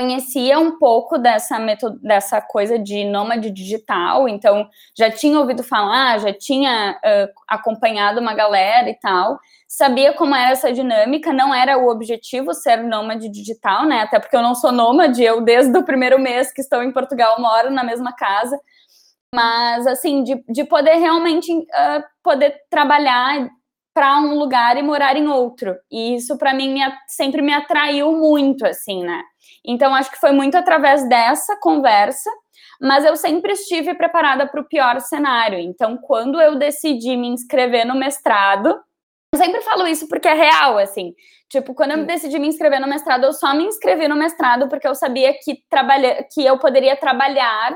conhecia 0.00 0.58
um 0.58 0.78
pouco 0.78 1.18
dessa 1.18 1.58
dessa 2.02 2.40
coisa 2.40 2.78
de 2.78 3.04
nômade 3.04 3.50
digital, 3.50 4.26
então 4.26 4.66
já 4.96 5.10
tinha 5.10 5.38
ouvido 5.38 5.62
falar, 5.62 6.18
já 6.20 6.32
tinha 6.32 6.98
uh, 7.04 7.28
acompanhado 7.46 8.18
uma 8.18 8.32
galera 8.32 8.88
e 8.88 8.94
tal, 8.94 9.38
sabia 9.68 10.14
como 10.14 10.34
era 10.34 10.52
essa 10.52 10.72
dinâmica, 10.72 11.34
não 11.34 11.54
era 11.54 11.76
o 11.76 11.90
objetivo 11.90 12.54
ser 12.54 12.78
nômade 12.78 13.28
digital, 13.28 13.84
né? 13.84 14.00
Até 14.00 14.18
porque 14.18 14.34
eu 14.34 14.42
não 14.42 14.54
sou 14.54 14.72
nômade, 14.72 15.22
eu 15.22 15.42
desde 15.42 15.76
o 15.76 15.84
primeiro 15.84 16.18
mês 16.18 16.50
que 16.50 16.62
estou 16.62 16.82
em 16.82 16.92
Portugal 16.92 17.38
moro 17.38 17.70
na 17.70 17.84
mesma 17.84 18.14
casa, 18.14 18.58
mas 19.34 19.86
assim 19.86 20.24
de, 20.24 20.42
de 20.48 20.64
poder 20.64 20.94
realmente 20.94 21.52
uh, 21.52 22.02
poder 22.22 22.54
trabalhar 22.70 23.50
para 23.92 24.18
um 24.18 24.38
lugar 24.38 24.78
e 24.78 24.82
morar 24.82 25.14
em 25.16 25.28
outro. 25.28 25.76
E 25.90 26.14
isso 26.14 26.38
para 26.38 26.54
mim 26.54 26.72
me, 26.72 26.80
sempre 27.06 27.42
me 27.42 27.52
atraiu 27.52 28.12
muito, 28.12 28.64
assim, 28.64 29.02
né? 29.04 29.22
Então 29.64 29.94
acho 29.94 30.10
que 30.10 30.20
foi 30.20 30.32
muito 30.32 30.56
através 30.56 31.08
dessa 31.08 31.56
conversa, 31.60 32.30
mas 32.80 33.04
eu 33.04 33.14
sempre 33.16 33.52
estive 33.52 33.94
preparada 33.94 34.46
para 34.46 34.60
o 34.60 34.68
pior 34.68 35.00
cenário. 35.00 35.58
Então, 35.58 35.98
quando 35.98 36.40
eu 36.40 36.56
decidi 36.56 37.16
me 37.16 37.28
inscrever 37.28 37.86
no 37.86 37.94
mestrado, 37.94 38.68
eu 39.32 39.38
sempre 39.38 39.60
falo 39.60 39.86
isso 39.86 40.08
porque 40.08 40.26
é 40.26 40.34
real, 40.34 40.78
assim. 40.78 41.14
Tipo, 41.48 41.74
quando 41.74 41.92
eu 41.92 42.06
decidi 42.06 42.38
me 42.38 42.48
inscrever 42.48 42.80
no 42.80 42.88
mestrado, 42.88 43.24
eu 43.24 43.32
só 43.32 43.54
me 43.54 43.64
inscrevi 43.64 44.08
no 44.08 44.16
mestrado 44.16 44.68
porque 44.68 44.88
eu 44.88 44.94
sabia 44.94 45.34
que, 45.34 45.62
trabalha, 45.68 46.26
que 46.32 46.44
eu 46.44 46.58
poderia 46.58 46.96
trabalhar 46.96 47.72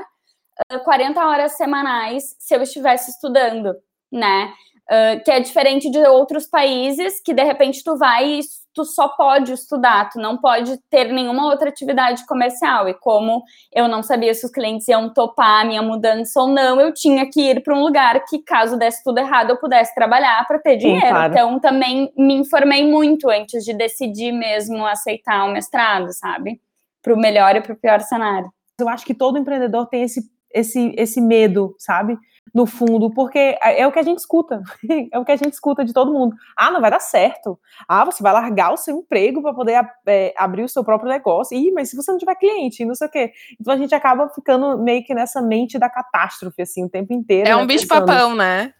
uh, 0.73 0.79
40 0.83 1.25
horas 1.25 1.55
semanais 1.55 2.35
se 2.39 2.55
eu 2.55 2.61
estivesse 2.61 3.11
estudando, 3.11 3.75
né? 4.11 4.53
Uh, 4.89 5.23
que 5.23 5.31
é 5.31 5.39
diferente 5.39 5.89
de 5.89 5.99
outros 6.07 6.47
países 6.47 7.19
que 7.21 7.33
de 7.33 7.43
repente 7.43 7.83
tu 7.83 7.97
vai 7.97 8.25
e 8.25 8.39
tu 8.75 8.83
só 8.83 9.07
pode 9.07 9.53
estudar, 9.53 10.09
tu 10.09 10.19
não 10.19 10.37
pode 10.37 10.77
ter 10.89 11.05
nenhuma 11.05 11.45
outra 11.45 11.69
atividade 11.69 12.25
comercial. 12.27 12.89
E 12.89 12.93
como 12.93 13.41
eu 13.73 13.87
não 13.87 14.03
sabia 14.03 14.33
se 14.33 14.45
os 14.45 14.51
clientes 14.51 14.85
iam 14.89 15.11
topar 15.11 15.61
a 15.61 15.65
minha 15.65 15.81
mudança 15.81 16.41
ou 16.41 16.49
não, 16.49 16.79
eu 16.79 16.93
tinha 16.93 17.25
que 17.27 17.41
ir 17.41 17.63
para 17.63 17.73
um 17.73 17.81
lugar 17.81 18.23
que, 18.25 18.39
caso 18.39 18.77
desse 18.77 19.01
tudo 19.01 19.17
errado, 19.19 19.51
eu 19.51 19.57
pudesse 19.57 19.95
trabalhar 19.95 20.45
para 20.45 20.59
ter 20.59 20.75
dinheiro. 20.75 21.05
Sim, 21.05 21.11
claro. 21.11 21.33
Então 21.33 21.59
também 21.59 22.11
me 22.17 22.33
informei 22.33 22.85
muito 22.85 23.29
antes 23.29 23.63
de 23.63 23.73
decidir 23.73 24.33
mesmo 24.33 24.85
aceitar 24.85 25.45
o 25.45 25.53
mestrado, 25.53 26.11
sabe? 26.11 26.59
Para 27.01 27.13
o 27.13 27.17
melhor 27.17 27.55
e 27.55 27.61
para 27.61 27.73
o 27.73 27.77
pior 27.77 28.01
cenário. 28.01 28.51
Eu 28.77 28.89
acho 28.89 29.05
que 29.05 29.13
todo 29.13 29.37
empreendedor 29.37 29.87
tem 29.87 30.03
esse, 30.03 30.21
esse, 30.53 30.93
esse 30.97 31.21
medo, 31.21 31.73
sabe? 31.79 32.17
No 32.55 32.65
fundo, 32.65 33.13
porque 33.13 33.37
é, 33.37 33.81
é 33.81 33.85
o 33.85 33.91
que 33.91 33.99
a 33.99 34.03
gente 34.03 34.19
escuta, 34.19 34.63
é 35.11 35.19
o 35.19 35.25
que 35.25 35.31
a 35.33 35.35
gente 35.35 35.51
escuta 35.51 35.83
de 35.83 35.91
todo 35.91 36.13
mundo. 36.13 36.37
Ah, 36.55 36.71
não 36.71 36.79
vai 36.79 36.89
dar 36.89 37.01
certo. 37.01 37.59
Ah, 37.85 38.05
você 38.05 38.23
vai 38.23 38.31
largar 38.31 38.71
o 38.71 38.77
seu 38.77 38.97
emprego 38.97 39.41
para 39.41 39.53
poder 39.53 39.85
é, 40.07 40.33
abrir 40.37 40.63
o 40.63 40.69
seu 40.69 40.81
próprio 40.81 41.09
negócio. 41.09 41.57
Ih, 41.57 41.71
mas 41.73 41.89
se 41.89 41.97
você 41.97 42.09
não 42.09 42.17
tiver 42.17 42.35
cliente, 42.35 42.85
não 42.85 42.95
sei 42.95 43.07
o 43.07 43.11
quê. 43.11 43.33
Então 43.59 43.73
a 43.73 43.77
gente 43.77 43.93
acaba 43.93 44.29
ficando 44.29 44.81
meio 44.81 45.03
que 45.03 45.13
nessa 45.13 45.41
mente 45.41 45.77
da 45.77 45.89
catástrofe, 45.89 46.61
assim, 46.61 46.85
o 46.85 46.89
tempo 46.89 47.11
inteiro. 47.11 47.45
É 47.45 47.53
né, 47.53 47.57
um 47.57 47.67
bicho-papão, 47.67 48.33
né? 48.33 48.73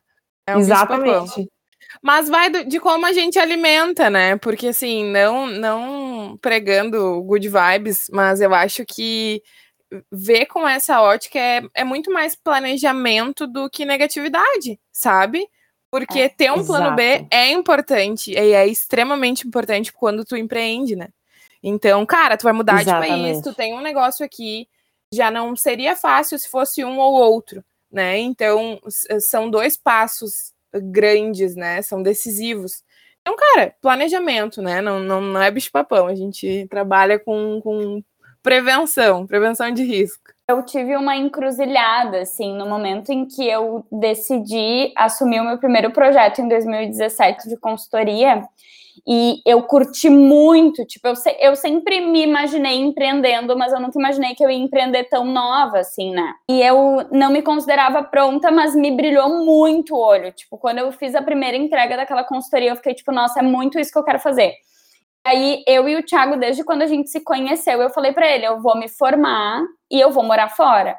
É 0.48 0.56
um 0.56 0.60
Exatamente. 0.60 1.50
Mas 2.02 2.30
vai 2.30 2.50
de 2.50 2.80
como 2.80 3.06
a 3.06 3.12
gente 3.12 3.38
alimenta, 3.38 4.10
né? 4.10 4.38
Porque 4.38 4.68
assim, 4.68 5.04
não, 5.12 5.48
não 5.48 6.38
pregando 6.42 7.22
good 7.24 7.50
vibes, 7.50 8.08
mas 8.10 8.40
eu 8.40 8.54
acho 8.54 8.86
que 8.86 9.42
ver 10.12 10.46
com 10.46 10.68
essa 10.68 11.02
ótica 11.02 11.40
é, 11.40 11.62
é 11.74 11.84
muito 11.84 12.12
mais 12.12 12.36
planejamento 12.36 13.48
do 13.48 13.70
que 13.70 13.86
negatividade, 13.86 14.80
sabe? 14.92 15.48
Porque 15.92 16.22
é, 16.22 16.30
ter 16.30 16.52
um 16.52 16.56
exato. 16.56 16.68
plano 16.68 16.96
B 16.96 17.26
é 17.32 17.52
importante 17.52 18.32
e 18.32 18.36
é 18.54 18.68
extremamente 18.68 19.48
importante 19.48 19.94
quando 19.94 20.26
tu 20.26 20.36
empreende, 20.36 20.96
né? 20.96 21.10
Então, 21.64 22.06
cara, 22.06 22.38
tu 22.38 22.44
vai 22.44 22.54
mudar 22.54 22.82
Exatamente. 22.82 23.16
de 23.16 23.22
país, 23.24 23.42
tu 23.42 23.54
tem 23.54 23.74
um 23.74 23.82
negócio 23.82 24.26
aqui, 24.26 24.68
já 25.12 25.32
não 25.32 25.56
seria 25.56 25.96
fácil 25.96 26.38
se 26.38 26.50
fosse 26.50 26.84
um 26.84 27.00
ou 27.00 27.14
outro, 27.14 27.64
né? 27.92 28.18
Então, 28.18 28.80
são 29.20 29.50
dois 29.50 29.78
passos 29.78 30.54
grandes, 30.74 31.56
né? 31.56 31.82
São 31.82 32.04
decisivos. 32.04 32.84
Então, 33.22 33.36
cara, 33.36 33.76
planejamento, 33.82 34.62
né? 34.62 34.82
Não, 34.82 35.00
não, 35.00 35.20
não 35.20 35.42
é 35.42 35.50
bicho-papão. 35.50 36.06
A 36.06 36.14
gente 36.14 36.68
trabalha 36.70 37.18
com, 37.18 37.60
com 37.62 38.04
Prevenção, 38.46 39.26
prevenção 39.26 39.72
de 39.72 39.84
risco. 39.84 40.32
Eu 40.48 40.64
tive 40.64 40.96
uma 40.96 41.16
encruzilhada, 41.16 42.20
assim, 42.20 42.56
no 42.56 42.68
momento 42.68 43.10
em 43.10 43.26
que 43.26 43.44
eu 43.44 43.84
decidi 43.92 44.94
assumir 44.96 45.40
o 45.40 45.44
meu 45.44 45.58
primeiro 45.58 45.92
projeto 45.92 46.42
em 46.42 46.48
2017 46.48 47.50
de 47.50 47.58
consultoria. 47.58 48.44
E 49.08 49.42
eu 49.48 49.64
curti 49.64 50.12
muito, 50.12 50.86
tipo, 50.86 51.08
eu, 51.08 51.16
se, 51.16 51.36
eu 51.40 51.56
sempre 51.56 52.00
me 52.02 52.22
imaginei 52.22 52.80
empreendendo, 52.80 53.58
mas 53.58 53.74
eu 53.74 53.80
nunca 53.80 53.98
imaginei 53.98 54.36
que 54.36 54.46
eu 54.46 54.50
ia 54.52 54.60
empreender 54.60 55.06
tão 55.06 55.26
nova, 55.26 55.80
assim, 55.80 56.12
né? 56.12 56.32
E 56.48 56.62
eu 56.62 57.08
não 57.12 57.32
me 57.32 57.42
considerava 57.42 58.04
pronta, 58.04 58.52
mas 58.52 58.76
me 58.76 58.92
brilhou 58.92 59.44
muito 59.44 59.96
o 59.96 60.00
olho. 60.00 60.32
Tipo, 60.32 60.56
quando 60.60 60.78
eu 60.78 60.92
fiz 60.92 61.16
a 61.16 61.22
primeira 61.24 61.58
entrega 61.58 61.98
daquela 61.98 62.24
consultoria, 62.24 62.70
eu 62.70 62.76
fiquei 62.76 62.94
tipo, 62.94 63.12
nossa, 63.12 63.40
é 63.40 63.44
muito 63.44 63.80
isso 63.80 63.92
que 63.92 63.98
eu 63.98 64.04
quero 64.04 64.20
fazer. 64.20 64.54
Aí 65.26 65.64
eu 65.68 65.90
e 65.90 65.96
o 65.96 66.04
Thiago, 66.04 66.38
desde 66.38 66.64
quando 66.64 66.84
a 66.84 66.88
gente 66.88 67.10
se 67.10 67.20
conheceu, 67.20 67.82
eu 67.82 67.90
falei 67.90 68.14
para 68.14 68.30
ele: 68.30 68.46
eu 68.46 68.62
vou 68.62 68.78
me 68.78 68.88
formar 68.88 69.64
e 69.92 70.00
eu 70.00 70.12
vou 70.12 70.24
morar 70.24 70.50
fora. 70.50 70.96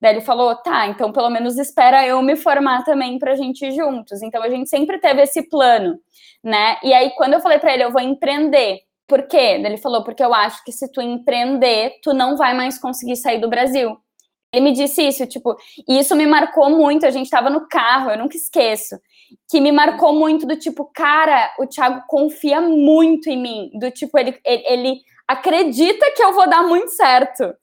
Daí 0.00 0.14
ele 0.14 0.20
falou: 0.20 0.54
tá, 0.56 0.86
então 0.86 1.10
pelo 1.12 1.30
menos 1.30 1.56
espera 1.58 2.06
eu 2.06 2.20
me 2.22 2.36
formar 2.36 2.84
também 2.84 3.18
pra 3.18 3.34
gente 3.34 3.64
ir 3.66 3.72
juntos. 3.72 4.22
Então 4.22 4.42
a 4.42 4.50
gente 4.50 4.68
sempre 4.68 4.98
teve 4.98 5.22
esse 5.22 5.48
plano, 5.48 5.98
né? 6.44 6.76
E 6.82 6.92
aí 6.92 7.10
quando 7.16 7.34
eu 7.34 7.40
falei 7.40 7.58
para 7.58 7.72
ele: 7.72 7.84
eu 7.84 7.92
vou 7.92 8.02
empreender. 8.02 8.80
Por 9.08 9.26
quê? 9.26 9.60
Ele 9.64 9.78
falou: 9.78 10.04
porque 10.04 10.22
eu 10.22 10.34
acho 10.34 10.62
que 10.64 10.72
se 10.72 10.90
tu 10.92 11.00
empreender, 11.00 11.94
tu 12.02 12.12
não 12.12 12.36
vai 12.36 12.54
mais 12.54 12.78
conseguir 12.78 13.16
sair 13.16 13.40
do 13.40 13.48
Brasil. 13.48 13.96
Ele 14.52 14.64
me 14.64 14.72
disse 14.72 15.02
isso, 15.06 15.26
tipo, 15.26 15.56
e 15.88 15.98
isso 16.00 16.14
me 16.16 16.26
marcou 16.26 16.70
muito. 16.70 17.06
A 17.06 17.10
gente 17.10 17.30
tava 17.30 17.48
no 17.48 17.68
carro, 17.68 18.10
eu 18.10 18.18
nunca 18.18 18.36
esqueço 18.36 18.96
que 19.50 19.60
me 19.60 19.72
marcou 19.72 20.12
muito 20.12 20.46
do 20.46 20.56
tipo, 20.56 20.90
cara, 20.94 21.52
o 21.58 21.66
Thiago 21.66 22.04
confia 22.06 22.60
muito 22.60 23.28
em 23.28 23.40
mim, 23.40 23.70
do 23.78 23.90
tipo, 23.90 24.18
ele, 24.18 24.38
ele, 24.44 24.64
ele 24.66 25.00
acredita 25.26 26.10
que 26.12 26.22
eu 26.22 26.32
vou 26.32 26.48
dar 26.48 26.62
muito 26.62 26.90
certo. 26.90 27.54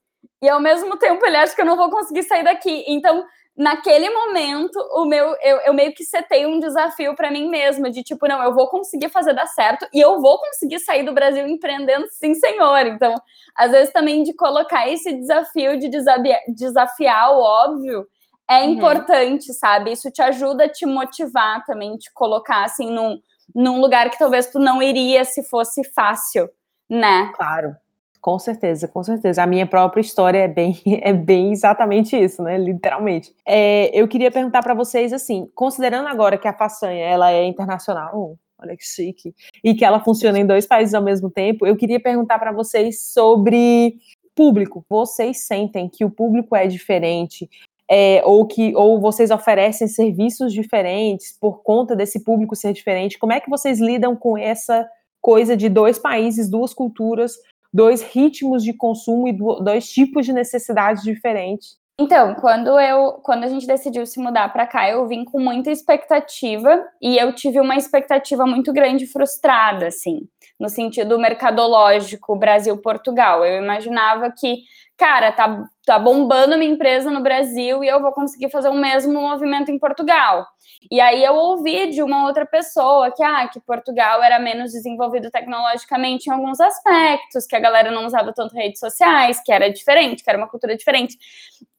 E 0.41 0.47
ao 0.47 0.59
mesmo 0.59 0.97
tempo 0.97 1.25
ele 1.25 1.37
acha 1.37 1.55
que 1.55 1.61
eu 1.61 1.65
não 1.65 1.75
vou 1.75 1.89
conseguir 1.89 2.23
sair 2.23 2.43
daqui. 2.43 2.85
Então, 2.87 3.25
naquele 3.57 4.09
momento, 4.09 4.77
o 4.93 5.05
meu 5.05 5.35
eu, 5.41 5.57
eu 5.65 5.73
meio 5.73 5.93
que 5.93 6.03
setei 6.03 6.45
um 6.45 6.59
desafio 6.59 7.15
para 7.15 7.31
mim 7.31 7.49
mesma 7.49 7.89
de 7.89 8.03
tipo, 8.03 8.27
não, 8.27 8.41
eu 8.43 8.53
vou 8.53 8.67
conseguir 8.67 9.09
fazer 9.09 9.33
dar 9.33 9.47
certo 9.47 9.87
e 9.91 9.99
eu 9.99 10.21
vou 10.21 10.39
conseguir 10.39 10.79
sair 10.79 11.03
do 11.03 11.13
Brasil 11.13 11.47
empreendendo 11.47 12.05
sim, 12.11 12.35
senhor. 12.35 12.85
Então, 12.85 13.15
às 13.55 13.71
vezes 13.71 13.91
também 13.91 14.23
de 14.23 14.33
colocar 14.33 14.87
esse 14.87 15.11
desafio 15.13 15.79
de 15.79 15.89
desafiar, 15.89 16.39
desafiar 16.47 17.31
o 17.31 17.39
óbvio 17.39 18.07
é 18.49 18.61
uhum. 18.61 18.71
importante, 18.71 19.53
sabe? 19.53 19.91
Isso 19.91 20.09
te 20.09 20.21
ajuda 20.21 20.65
a 20.65 20.69
te 20.69 20.85
motivar 20.85 21.65
também, 21.65 21.97
te 21.97 22.11
colocar 22.13 22.63
assim 22.63 22.89
num, 22.91 23.19
num 23.53 23.81
lugar 23.81 24.09
que 24.09 24.17
talvez 24.17 24.47
tu 24.47 24.59
não 24.59 24.81
iria 24.81 25.25
se 25.25 25.43
fosse 25.43 25.83
fácil, 25.83 26.49
né? 26.89 27.31
Claro. 27.35 27.75
Com 28.19 28.39
certeza, 28.39 28.87
com 28.87 29.03
certeza. 29.03 29.43
A 29.43 29.47
minha 29.47 29.65
própria 29.65 30.01
história 30.01 30.39
é 30.39 30.47
bem, 30.47 30.77
é 31.01 31.13
bem 31.13 31.51
exatamente 31.51 32.17
isso, 32.17 32.41
né? 32.41 32.57
Literalmente. 32.57 33.33
É, 33.45 33.89
eu 33.97 34.07
queria 34.07 34.31
perguntar 34.31 34.61
para 34.61 34.73
vocês 34.73 35.13
assim, 35.13 35.49
considerando 35.53 36.07
agora 36.07 36.37
que 36.37 36.47
a 36.47 36.53
façanha 36.53 37.05
ela 37.05 37.31
é 37.31 37.45
internacional, 37.45 38.37
olha 38.57 38.75
que 38.75 38.83
chique, 38.83 39.33
e 39.63 39.73
que 39.75 39.85
ela 39.85 39.99
funciona 39.99 40.39
em 40.39 40.45
dois 40.45 40.65
países 40.65 40.93
ao 40.93 41.01
mesmo 41.01 41.29
tempo, 41.29 41.65
eu 41.65 41.77
queria 41.77 41.99
perguntar 41.99 42.39
para 42.39 42.51
vocês 42.51 43.01
sobre 43.13 43.97
público. 44.35 44.85
Vocês 44.89 45.47
sentem 45.47 45.89
que 45.89 46.03
o 46.03 46.11
público 46.11 46.55
é 46.55 46.67
diferente? 46.67 47.49
É, 47.89 48.21
ou 48.25 48.45
que 48.45 48.75
ou 48.75 48.99
vocês 48.99 49.31
oferecem 49.31 49.87
serviços 49.87 50.53
diferentes 50.53 51.37
por 51.39 51.63
conta 51.63 51.95
desse 51.95 52.23
público 52.23 52.55
ser 52.55 52.73
diferente? 52.73 53.17
Como 53.17 53.33
é 53.33 53.39
que 53.39 53.49
vocês 53.49 53.79
lidam 53.79 54.15
com 54.15 54.37
essa 54.37 54.87
coisa 55.21 55.55
de 55.55 55.69
dois 55.69 55.97
países, 55.97 56.49
duas 56.49 56.73
culturas, 56.73 57.33
dois 57.73 58.01
ritmos 58.01 58.63
de 58.63 58.73
consumo 58.73 59.27
e 59.27 59.33
dois 59.33 59.89
tipos 59.89 60.25
de 60.25 60.33
necessidades 60.33 61.03
diferentes? 61.03 61.77
Então, 61.99 62.35
quando 62.35 62.79
eu, 62.79 63.13
quando 63.23 63.43
a 63.43 63.47
gente 63.47 63.65
decidiu 63.65 64.05
se 64.05 64.19
mudar 64.19 64.53
para 64.53 64.67
cá, 64.67 64.87
eu 64.87 65.07
vim 65.07 65.25
com 65.25 65.39
muita 65.39 65.71
expectativa 65.71 66.85
e 67.01 67.17
eu 67.17 67.33
tive 67.33 67.59
uma 67.59 67.75
expectativa 67.75 68.45
muito 68.45 68.71
grande 68.71 69.07
frustrada, 69.07 69.87
assim, 69.87 70.19
no 70.59 70.69
sentido 70.69 71.17
mercadológico 71.17 72.35
Brasil-Portugal. 72.35 73.43
Eu 73.43 73.63
imaginava 73.63 74.31
que, 74.31 74.59
cara, 74.97 75.31
tá 75.31 75.67
tá 75.87 75.97
bombando 75.97 76.57
minha 76.57 76.69
empresa 76.69 77.09
no 77.09 77.21
Brasil 77.21 77.81
e 77.81 77.87
eu 77.87 78.01
vou 78.01 78.11
conseguir 78.11 78.49
fazer 78.51 78.67
o 78.67 78.73
mesmo 78.73 79.13
movimento 79.21 79.71
em 79.71 79.79
Portugal. 79.79 80.45
E 80.91 80.99
aí 80.99 81.23
eu 81.23 81.33
ouvi 81.33 81.89
de 81.91 82.03
uma 82.03 82.25
outra 82.27 82.45
pessoa 82.45 83.09
que, 83.09 83.23
ah, 83.23 83.47
que 83.47 83.57
Portugal 83.61 84.21
era 84.21 84.37
menos 84.37 84.73
desenvolvido 84.73 85.31
tecnologicamente 85.31 86.29
em 86.29 86.33
alguns 86.33 86.59
aspectos, 86.59 87.45
que 87.47 87.55
a 87.55 87.59
galera 87.59 87.89
não 87.89 88.05
usava 88.05 88.33
tanto 88.33 88.53
redes 88.53 88.81
sociais, 88.81 89.41
que 89.41 89.49
era 89.49 89.71
diferente, 89.71 90.23
que 90.25 90.29
era 90.29 90.37
uma 90.37 90.49
cultura 90.49 90.75
diferente. 90.75 91.17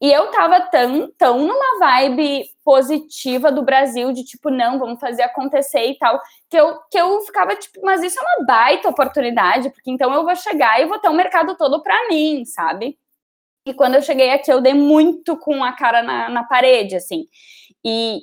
E 0.01 0.11
eu 0.11 0.31
tava 0.31 0.61
tão, 0.71 1.11
tão 1.19 1.39
numa 1.41 1.79
vibe 1.79 2.45
positiva 2.65 3.53
do 3.53 3.63
Brasil, 3.63 4.11
de 4.13 4.25
tipo, 4.25 4.49
não, 4.51 4.79
vamos 4.79 5.01
fazer 5.01 5.23
acontecer 5.23 5.87
e 5.87 5.99
tal, 5.99 6.19
que 6.49 6.57
eu, 6.57 6.79
que 6.91 6.99
eu 6.99 7.21
ficava 7.23 7.55
tipo, 7.57 7.81
mas 7.83 8.03
isso 8.03 8.19
é 8.19 8.23
uma 8.23 8.47
baita 8.47 8.89
oportunidade, 8.89 9.69
porque 9.71 9.91
então 9.91 10.13
eu 10.15 10.25
vou 10.25 10.35
chegar 10.37 10.81
e 10.81 10.87
vou 10.87 10.99
ter 10.99 11.09
um 11.09 11.15
mercado 11.15 11.57
todo 11.57 11.83
para 11.83 12.09
mim, 12.09 12.45
sabe? 12.47 12.97
E 13.69 13.75
quando 13.75 13.97
eu 13.97 14.03
cheguei 14.03 14.31
aqui, 14.31 14.51
eu 14.51 14.63
dei 14.63 14.73
muito 14.73 15.37
com 15.37 15.63
a 15.63 15.73
cara 15.73 16.03
na, 16.03 16.31
na 16.31 16.43
parede, 16.43 16.97
assim. 16.97 17.27
E, 17.85 18.21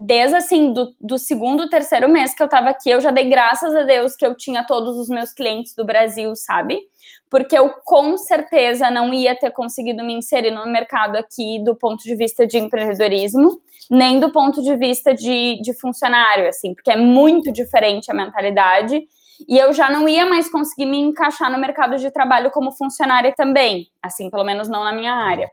desde 0.00 0.36
assim, 0.36 0.72
do, 0.72 0.90
do 0.98 1.18
segundo, 1.18 1.68
terceiro 1.68 2.08
mês 2.08 2.34
que 2.34 2.42
eu 2.42 2.48
tava 2.48 2.70
aqui, 2.70 2.88
eu 2.88 2.98
já 2.98 3.10
dei 3.10 3.28
graças 3.28 3.76
a 3.76 3.82
Deus 3.82 4.16
que 4.16 4.24
eu 4.24 4.34
tinha 4.34 4.64
todos 4.64 4.96
os 4.96 5.10
meus 5.10 5.34
clientes 5.34 5.74
do 5.74 5.84
Brasil, 5.84 6.34
sabe? 6.34 6.80
Porque 7.28 7.58
eu 7.58 7.74
com 7.84 8.16
certeza 8.16 8.90
não 8.90 9.12
ia 9.12 9.36
ter 9.36 9.50
conseguido 9.50 10.02
me 10.02 10.14
inserir 10.14 10.50
no 10.50 10.64
mercado 10.64 11.16
aqui 11.16 11.62
do 11.62 11.76
ponto 11.76 12.02
de 12.02 12.14
vista 12.14 12.46
de 12.46 12.56
empreendedorismo, 12.56 13.60
nem 13.90 14.18
do 14.18 14.32
ponto 14.32 14.62
de 14.62 14.74
vista 14.76 15.12
de, 15.14 15.60
de 15.60 15.74
funcionário, 15.74 16.48
assim, 16.48 16.72
porque 16.72 16.90
é 16.90 16.96
muito 16.96 17.52
diferente 17.52 18.10
a 18.10 18.14
mentalidade. 18.14 19.06
E 19.48 19.58
eu 19.58 19.72
já 19.72 19.90
não 19.90 20.08
ia 20.08 20.26
mais 20.26 20.48
conseguir 20.50 20.86
me 20.86 20.98
encaixar 20.98 21.50
no 21.50 21.58
mercado 21.58 21.96
de 21.96 22.10
trabalho 22.10 22.50
como 22.50 22.72
funcionária 22.72 23.32
também, 23.36 23.88
assim, 24.02 24.30
pelo 24.30 24.44
menos 24.44 24.68
não 24.68 24.84
na 24.84 24.92
minha 24.92 25.14
área. 25.14 25.50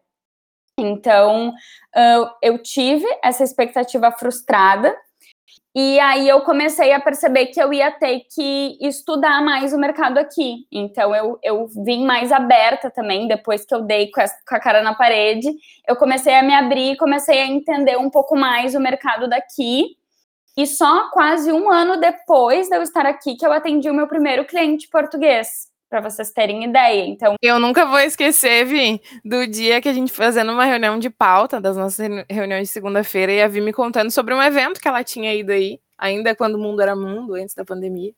Então, 0.78 1.54
eu 2.42 2.58
tive 2.62 3.06
essa 3.24 3.44
expectativa 3.44 4.12
frustrada, 4.12 4.96
e 5.76 6.00
aí 6.00 6.30
eu 6.30 6.42
comecei 6.42 6.94
a 6.94 7.00
perceber 7.00 7.48
que 7.48 7.60
eu 7.60 7.74
ia 7.74 7.90
ter 7.92 8.22
que 8.32 8.78
estudar 8.80 9.42
mais 9.42 9.74
o 9.74 9.78
mercado 9.78 10.20
aqui. 10.20 10.68
Então 10.72 11.16
eu, 11.16 11.40
eu 11.42 11.66
vim 11.84 12.06
mais 12.06 12.32
aberta 12.32 12.92
também, 12.92 13.28
depois 13.28 13.66
que 13.66 13.74
eu 13.74 13.82
dei 13.82 14.12
com 14.12 14.22
a, 14.22 14.26
com 14.28 14.56
a 14.56 14.60
cara 14.60 14.84
na 14.84 14.94
parede, 14.94 15.48
eu 15.88 15.96
comecei 15.96 16.36
a 16.36 16.44
me 16.44 16.54
abrir, 16.54 16.96
comecei 16.98 17.42
a 17.42 17.48
entender 17.48 17.98
um 17.98 18.10
pouco 18.10 18.36
mais 18.36 18.76
o 18.76 18.80
mercado 18.80 19.28
daqui. 19.28 19.98
E 20.56 20.68
só 20.68 21.10
quase 21.10 21.52
um 21.52 21.72
ano 21.72 21.98
depois 21.98 22.70
de 22.70 22.76
eu 22.76 22.84
estar 22.84 23.06
aqui 23.06 23.36
que 23.36 23.46
eu 23.46 23.52
atendi 23.52 23.90
o 23.90 23.94
meu 23.94 24.08
primeiro 24.08 24.46
cliente 24.46 24.88
português 24.88 25.68
para 25.90 26.02
vocês 26.02 26.32
terem 26.32 26.64
ideia. 26.64 27.06
Então, 27.06 27.36
eu 27.42 27.60
nunca 27.60 27.86
vou 27.86 28.00
esquecer, 28.00 28.66
Vi, 28.66 29.00
do 29.24 29.46
dia 29.46 29.80
que 29.80 29.90
a 29.90 29.94
gente 29.94 30.12
fazendo 30.12 30.52
uma 30.52 30.66
reunião 30.66 30.98
de 30.98 31.10
pauta 31.10 31.62
das 31.62 31.78
nossas 31.78 32.08
reuniões 32.30 32.68
de 32.68 32.74
segunda-feira 32.74 33.32
e 33.32 33.42
a 33.42 33.48
Vi 33.48 33.62
me 33.62 33.72
contando 33.72 34.10
sobre 34.10 34.34
um 34.34 34.42
evento 34.42 34.82
que 34.82 34.88
ela 34.88 35.04
tinha 35.04 35.34
ido 35.36 35.52
aí, 35.52 35.80
ainda 35.98 36.36
quando 36.36 36.56
o 36.56 36.60
mundo 36.60 36.82
era 36.82 36.96
mundo, 36.96 37.36
antes 37.36 37.54
da 37.54 37.64
pandemia. 37.64 38.12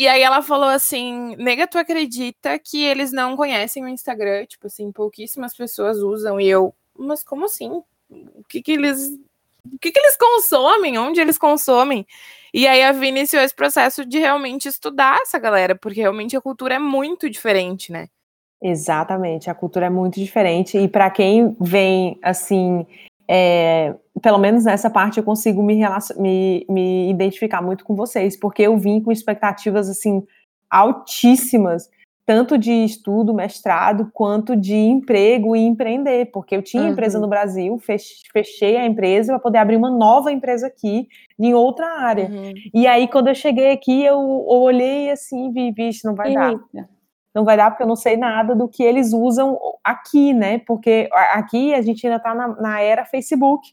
E 0.00 0.08
aí 0.08 0.22
ela 0.22 0.40
falou 0.40 0.70
assim: 0.70 1.36
Nega, 1.36 1.66
tu 1.66 1.76
acredita 1.76 2.58
que 2.58 2.82
eles 2.82 3.12
não 3.12 3.36
conhecem 3.36 3.84
o 3.84 3.88
Instagram? 3.88 4.46
Tipo 4.46 4.66
assim, 4.66 4.90
pouquíssimas 4.90 5.54
pessoas 5.54 5.98
usam. 5.98 6.40
E 6.40 6.48
eu, 6.48 6.74
mas 6.98 7.22
como 7.22 7.44
assim? 7.44 7.70
O 8.08 8.42
que 8.48 8.62
que 8.62 8.72
eles. 8.72 9.10
O 9.64 9.78
que, 9.78 9.90
que 9.90 9.98
eles 9.98 10.16
consomem? 10.16 10.98
Onde 10.98 11.20
eles 11.20 11.38
consomem? 11.38 12.06
E 12.52 12.66
aí 12.66 12.82
a 12.82 12.92
Vi 12.92 13.08
iniciou 13.08 13.42
esse 13.42 13.54
processo 13.54 14.04
de 14.04 14.18
realmente 14.18 14.68
estudar 14.68 15.20
essa 15.22 15.38
galera, 15.38 15.74
porque 15.74 16.00
realmente 16.00 16.36
a 16.36 16.40
cultura 16.40 16.74
é 16.74 16.78
muito 16.78 17.30
diferente, 17.30 17.92
né? 17.92 18.08
Exatamente, 18.62 19.48
a 19.48 19.54
cultura 19.54 19.86
é 19.86 19.90
muito 19.90 20.20
diferente. 20.20 20.76
E 20.76 20.86
para 20.86 21.08
quem 21.10 21.56
vem, 21.60 22.18
assim, 22.22 22.86
é, 23.26 23.94
pelo 24.20 24.38
menos 24.38 24.64
nessa 24.64 24.90
parte 24.90 25.18
eu 25.18 25.24
consigo 25.24 25.62
me, 25.62 25.80
me, 26.16 26.66
me 26.68 27.10
identificar 27.10 27.62
muito 27.62 27.84
com 27.84 27.94
vocês, 27.94 28.36
porque 28.36 28.62
eu 28.62 28.76
vim 28.76 29.00
com 29.00 29.12
expectativas, 29.12 29.88
assim, 29.88 30.26
altíssimas 30.68 31.88
tanto 32.30 32.56
de 32.56 32.70
estudo, 32.70 33.34
mestrado, 33.34 34.08
quanto 34.14 34.54
de 34.54 34.76
emprego 34.76 35.56
e 35.56 35.66
empreender, 35.66 36.26
porque 36.26 36.54
eu 36.54 36.62
tinha 36.62 36.84
uhum. 36.84 36.90
empresa 36.90 37.18
no 37.18 37.26
Brasil, 37.26 37.76
fechei 38.32 38.76
a 38.76 38.86
empresa 38.86 39.32
para 39.32 39.40
poder 39.40 39.58
abrir 39.58 39.74
uma 39.74 39.90
nova 39.90 40.30
empresa 40.30 40.68
aqui, 40.68 41.08
em 41.36 41.54
outra 41.54 41.88
área. 41.98 42.26
Uhum. 42.26 42.52
E 42.72 42.86
aí, 42.86 43.08
quando 43.08 43.26
eu 43.26 43.34
cheguei 43.34 43.72
aqui, 43.72 44.04
eu, 44.04 44.14
eu 44.14 44.60
olhei 44.60 45.10
assim 45.10 45.50
vi, 45.50 45.72
vixe, 45.72 46.06
não 46.06 46.14
vai 46.14 46.28
Eita. 46.28 46.40
dar. 46.72 46.88
Não 47.34 47.44
vai 47.44 47.56
dar 47.56 47.68
porque 47.68 47.82
eu 47.82 47.88
não 47.88 47.96
sei 47.96 48.16
nada 48.16 48.54
do 48.54 48.68
que 48.68 48.84
eles 48.84 49.12
usam 49.12 49.58
aqui, 49.82 50.32
né? 50.32 50.58
Porque 50.58 51.08
aqui 51.32 51.74
a 51.74 51.82
gente 51.82 52.06
ainda 52.06 52.18
está 52.18 52.32
na, 52.32 52.46
na, 52.60 52.80
era 52.80 53.04
Facebook. 53.04 53.72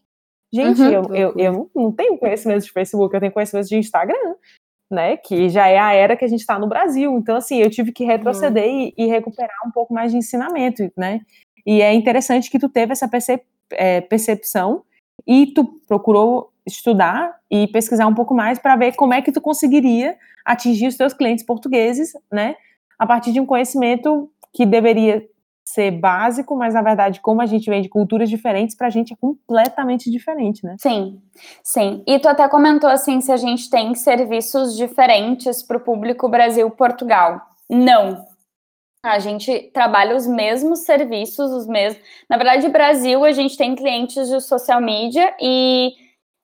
Gente, 0.52 0.82
uhum. 0.82 0.92
eu, 0.92 1.16
eu, 1.16 1.34
eu 1.38 1.72
não 1.76 1.92
tenho 1.92 2.18
conhecimento 2.18 2.64
de 2.64 2.72
Facebook, 2.72 3.14
eu 3.14 3.20
tenho 3.20 3.32
conhecimento 3.32 3.68
de 3.68 3.78
Instagram 3.78 4.34
né? 4.90 5.18
Que 5.18 5.50
já 5.50 5.68
é 5.68 5.78
a 5.78 5.94
era 5.94 6.16
que 6.16 6.26
a 6.26 6.28
gente 6.28 6.40
está 6.40 6.58
no 6.58 6.68
Brasil. 6.68 7.18
Então, 7.18 7.36
assim, 7.36 7.58
eu 7.58 7.70
tive 7.70 7.92
que 7.92 8.06
retroceder 8.06 8.66
uhum. 8.66 8.80
e, 8.80 8.94
e, 8.98 9.06
recuperar 9.08 9.58
um 9.66 9.72
pouco 9.72 9.94
mais 9.94 10.12
de 10.12 10.18
ensinamento, 10.18 10.90
né? 10.96 11.22
E 11.66 11.82
é 11.82 11.94
interessante 11.94 12.50
que 12.50 12.60
tu 12.60 12.70
teve 12.70 12.94
essa 12.94 13.08
percep 13.08 13.44
é, 13.72 14.00
percepção 14.00 14.84
e 15.26 15.48
tu 15.48 15.66
procurou 15.88 16.52
estudar 16.66 17.36
e 17.52 17.68
pesquisar 17.68 18.08
um 18.08 18.14
pouco 18.14 18.34
mais 18.34 18.60
para 18.60 18.76
ver 18.76 18.96
como 18.96 19.14
é 19.14 19.22
que 19.22 19.32
tu 19.32 19.42
conseguiria 19.42 20.18
atingir 20.46 20.88
os 20.88 20.96
teus 20.96 21.14
clientes 21.14 21.46
portugueses, 21.46 22.14
né? 22.32 22.56
A 22.98 23.06
partir 23.06 23.32
de 23.32 23.40
um 23.40 23.46
conhecimento 23.46 24.30
que 24.54 24.66
deveria 24.66 25.28
ser 25.68 25.92
básico, 25.92 26.56
mas 26.56 26.74
na 26.74 26.82
verdade, 26.82 27.20
como 27.20 27.42
a 27.42 27.46
gente 27.46 27.70
vem 27.70 27.82
de 27.82 27.90
culturas 27.90 28.30
diferentes, 28.30 28.74
para 28.74 28.88
a 28.88 28.90
gente 28.90 29.12
é 29.12 29.18
completamente 29.18 30.10
diferente, 30.10 30.66
né? 30.66 30.78
Sim, 30.80 31.22
sim. 31.62 32.02
E 32.08 32.18
tu 32.20 32.30
até 32.30 32.48
comentou 32.48 32.90
assim 32.90 33.20
se 33.20 33.34
a 33.34 33.36
gente 33.36 33.70
tem 33.70 33.94
serviços 33.94 34.78
diferentes 34.78 35.62
para 35.62 35.76
o 35.76 35.82
público 35.82 36.30
Brasil-Portugal. 36.30 37.42
Não. 37.70 38.26
A 39.04 39.20
gente 39.20 39.70
trabalha 39.74 40.16
os 40.16 40.26
mesmos 40.26 40.86
serviços, 40.86 41.52
os 41.52 41.68
mesmos. 41.68 42.02
Na 42.30 42.38
verdade, 42.38 42.70
Brasil, 42.70 43.26
a 43.26 43.34
gente 43.34 43.58
tem 43.58 43.76
clientes 43.76 44.30
de 44.30 44.40
social 44.40 44.80
media 44.80 45.36
e 45.42 45.92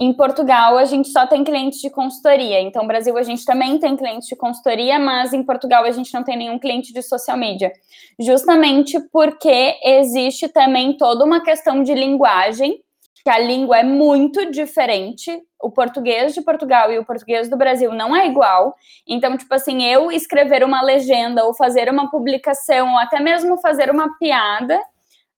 em 0.03 0.13
Portugal, 0.13 0.77
a 0.77 0.85
gente 0.85 1.09
só 1.09 1.25
tem 1.25 1.43
clientes 1.43 1.79
de 1.79 1.89
consultoria. 1.89 2.59
Então, 2.59 2.85
Brasil, 2.85 3.17
a 3.17 3.23
gente 3.23 3.45
também 3.45 3.77
tem 3.77 3.95
clientes 3.95 4.27
de 4.27 4.35
consultoria, 4.35 4.99
mas 4.99 5.33
em 5.33 5.43
Portugal, 5.43 5.83
a 5.85 5.91
gente 5.91 6.13
não 6.13 6.23
tem 6.23 6.37
nenhum 6.37 6.59
cliente 6.59 6.91
de 6.91 7.01
social 7.01 7.37
media. 7.37 7.71
Justamente 8.19 8.99
porque 9.11 9.77
existe 9.83 10.47
também 10.47 10.97
toda 10.97 11.23
uma 11.23 11.41
questão 11.41 11.83
de 11.83 11.93
linguagem, 11.93 12.81
que 13.23 13.29
a 13.29 13.39
língua 13.39 13.79
é 13.79 13.83
muito 13.83 14.51
diferente. 14.51 15.41
O 15.61 15.71
português 15.71 16.33
de 16.33 16.41
Portugal 16.41 16.91
e 16.91 16.99
o 16.99 17.05
português 17.05 17.49
do 17.49 17.55
Brasil 17.55 17.93
não 17.93 18.13
é 18.13 18.27
igual. 18.27 18.75
Então, 19.07 19.37
tipo 19.37 19.53
assim, 19.53 19.83
eu 19.83 20.11
escrever 20.11 20.63
uma 20.63 20.81
legenda 20.81 21.45
ou 21.45 21.53
fazer 21.53 21.89
uma 21.89 22.11
publicação, 22.11 22.91
ou 22.91 22.97
até 22.97 23.21
mesmo 23.21 23.57
fazer 23.57 23.89
uma 23.89 24.17
piada 24.17 24.77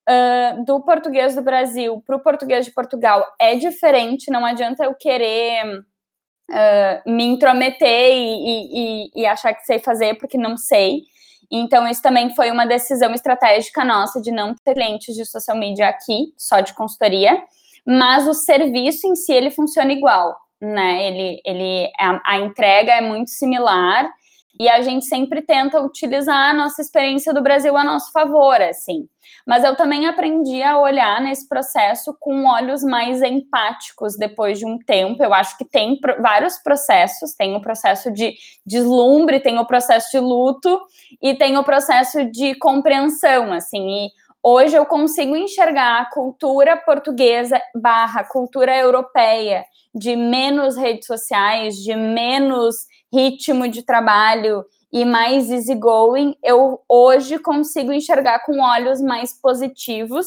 uh, 0.09 0.63
do 0.65 0.81
português 0.81 1.35
do 1.35 1.41
Brasil 1.41 2.01
para 2.05 2.15
o 2.15 2.19
português 2.19 2.65
de 2.65 2.71
Portugal 2.71 3.25
é 3.39 3.55
diferente, 3.55 4.31
não 4.31 4.45
adianta 4.45 4.83
eu 4.83 4.93
querer 4.93 5.79
uh, 5.79 7.11
me 7.11 7.23
intrometer 7.25 8.13
e, 8.13 9.07
e, 9.07 9.21
e 9.21 9.25
achar 9.25 9.53
que 9.53 9.65
sei 9.65 9.79
fazer 9.79 10.15
porque 10.15 10.37
não 10.37 10.57
sei. 10.57 11.03
Então, 11.51 11.87
isso 11.87 12.01
também 12.01 12.33
foi 12.33 12.49
uma 12.49 12.65
decisão 12.65 13.13
estratégica 13.13 13.83
nossa 13.83 14.19
de 14.19 14.31
não 14.31 14.55
ter 14.55 14.73
clientes 14.73 15.15
de 15.15 15.25
social 15.25 15.55
media 15.55 15.87
aqui, 15.87 16.33
só 16.37 16.59
de 16.59 16.73
consultoria, 16.73 17.43
mas 17.85 18.27
o 18.27 18.33
serviço 18.33 19.07
em 19.07 19.15
si 19.15 19.31
ele 19.31 19.51
funciona 19.51 19.93
igual, 19.93 20.35
né? 20.59 21.07
Ele, 21.07 21.41
ele 21.45 21.91
a, 21.99 22.19
a 22.25 22.37
entrega 22.39 22.93
é 22.93 23.01
muito 23.01 23.29
similar 23.29 24.11
e 24.59 24.69
a 24.69 24.81
gente 24.81 25.05
sempre 25.05 25.41
tenta 25.41 25.81
utilizar 25.81 26.51
a 26.51 26.53
nossa 26.53 26.81
experiência 26.81 27.33
do 27.33 27.41
Brasil 27.41 27.75
a 27.75 27.83
nosso 27.83 28.11
favor, 28.11 28.61
assim. 28.61 29.07
Mas 29.45 29.63
eu 29.63 29.75
também 29.75 30.07
aprendi 30.07 30.63
a 30.63 30.79
olhar 30.79 31.21
nesse 31.21 31.47
processo 31.47 32.15
com 32.19 32.45
olhos 32.45 32.83
mais 32.83 33.21
empáticos 33.21 34.17
depois 34.17 34.57
de 34.57 34.65
um 34.65 34.77
tempo. 34.79 35.23
Eu 35.23 35.33
acho 35.33 35.57
que 35.57 35.65
tem 35.65 35.99
vários 36.19 36.57
processos: 36.57 37.33
tem 37.35 37.55
o 37.55 37.61
processo 37.61 38.11
de 38.11 38.33
deslumbre, 38.65 39.39
tem 39.39 39.59
o 39.59 39.65
processo 39.65 40.11
de 40.11 40.19
luto 40.19 40.79
e 41.21 41.35
tem 41.35 41.57
o 41.57 41.63
processo 41.63 42.23
de 42.31 42.55
compreensão, 42.55 43.51
assim. 43.51 44.05
E 44.05 44.09
hoje 44.41 44.75
eu 44.75 44.85
consigo 44.85 45.35
enxergar 45.35 46.01
a 46.01 46.09
cultura 46.09 46.77
portuguesa 46.77 47.61
barra 47.75 48.23
cultura 48.23 48.75
europeia 48.75 49.63
de 49.93 50.15
menos 50.15 50.75
redes 50.75 51.07
sociais, 51.07 51.75
de 51.75 51.95
menos 51.95 52.75
ritmo 53.15 53.67
de 53.67 53.81
trabalho 53.81 54.65
e 54.91 55.05
mais 55.05 55.49
easygoing, 55.49 56.35
eu 56.43 56.81
hoje 56.87 57.39
consigo 57.39 57.91
enxergar 57.91 58.39
com 58.39 58.61
olhos 58.61 59.01
mais 59.01 59.33
positivos 59.33 60.25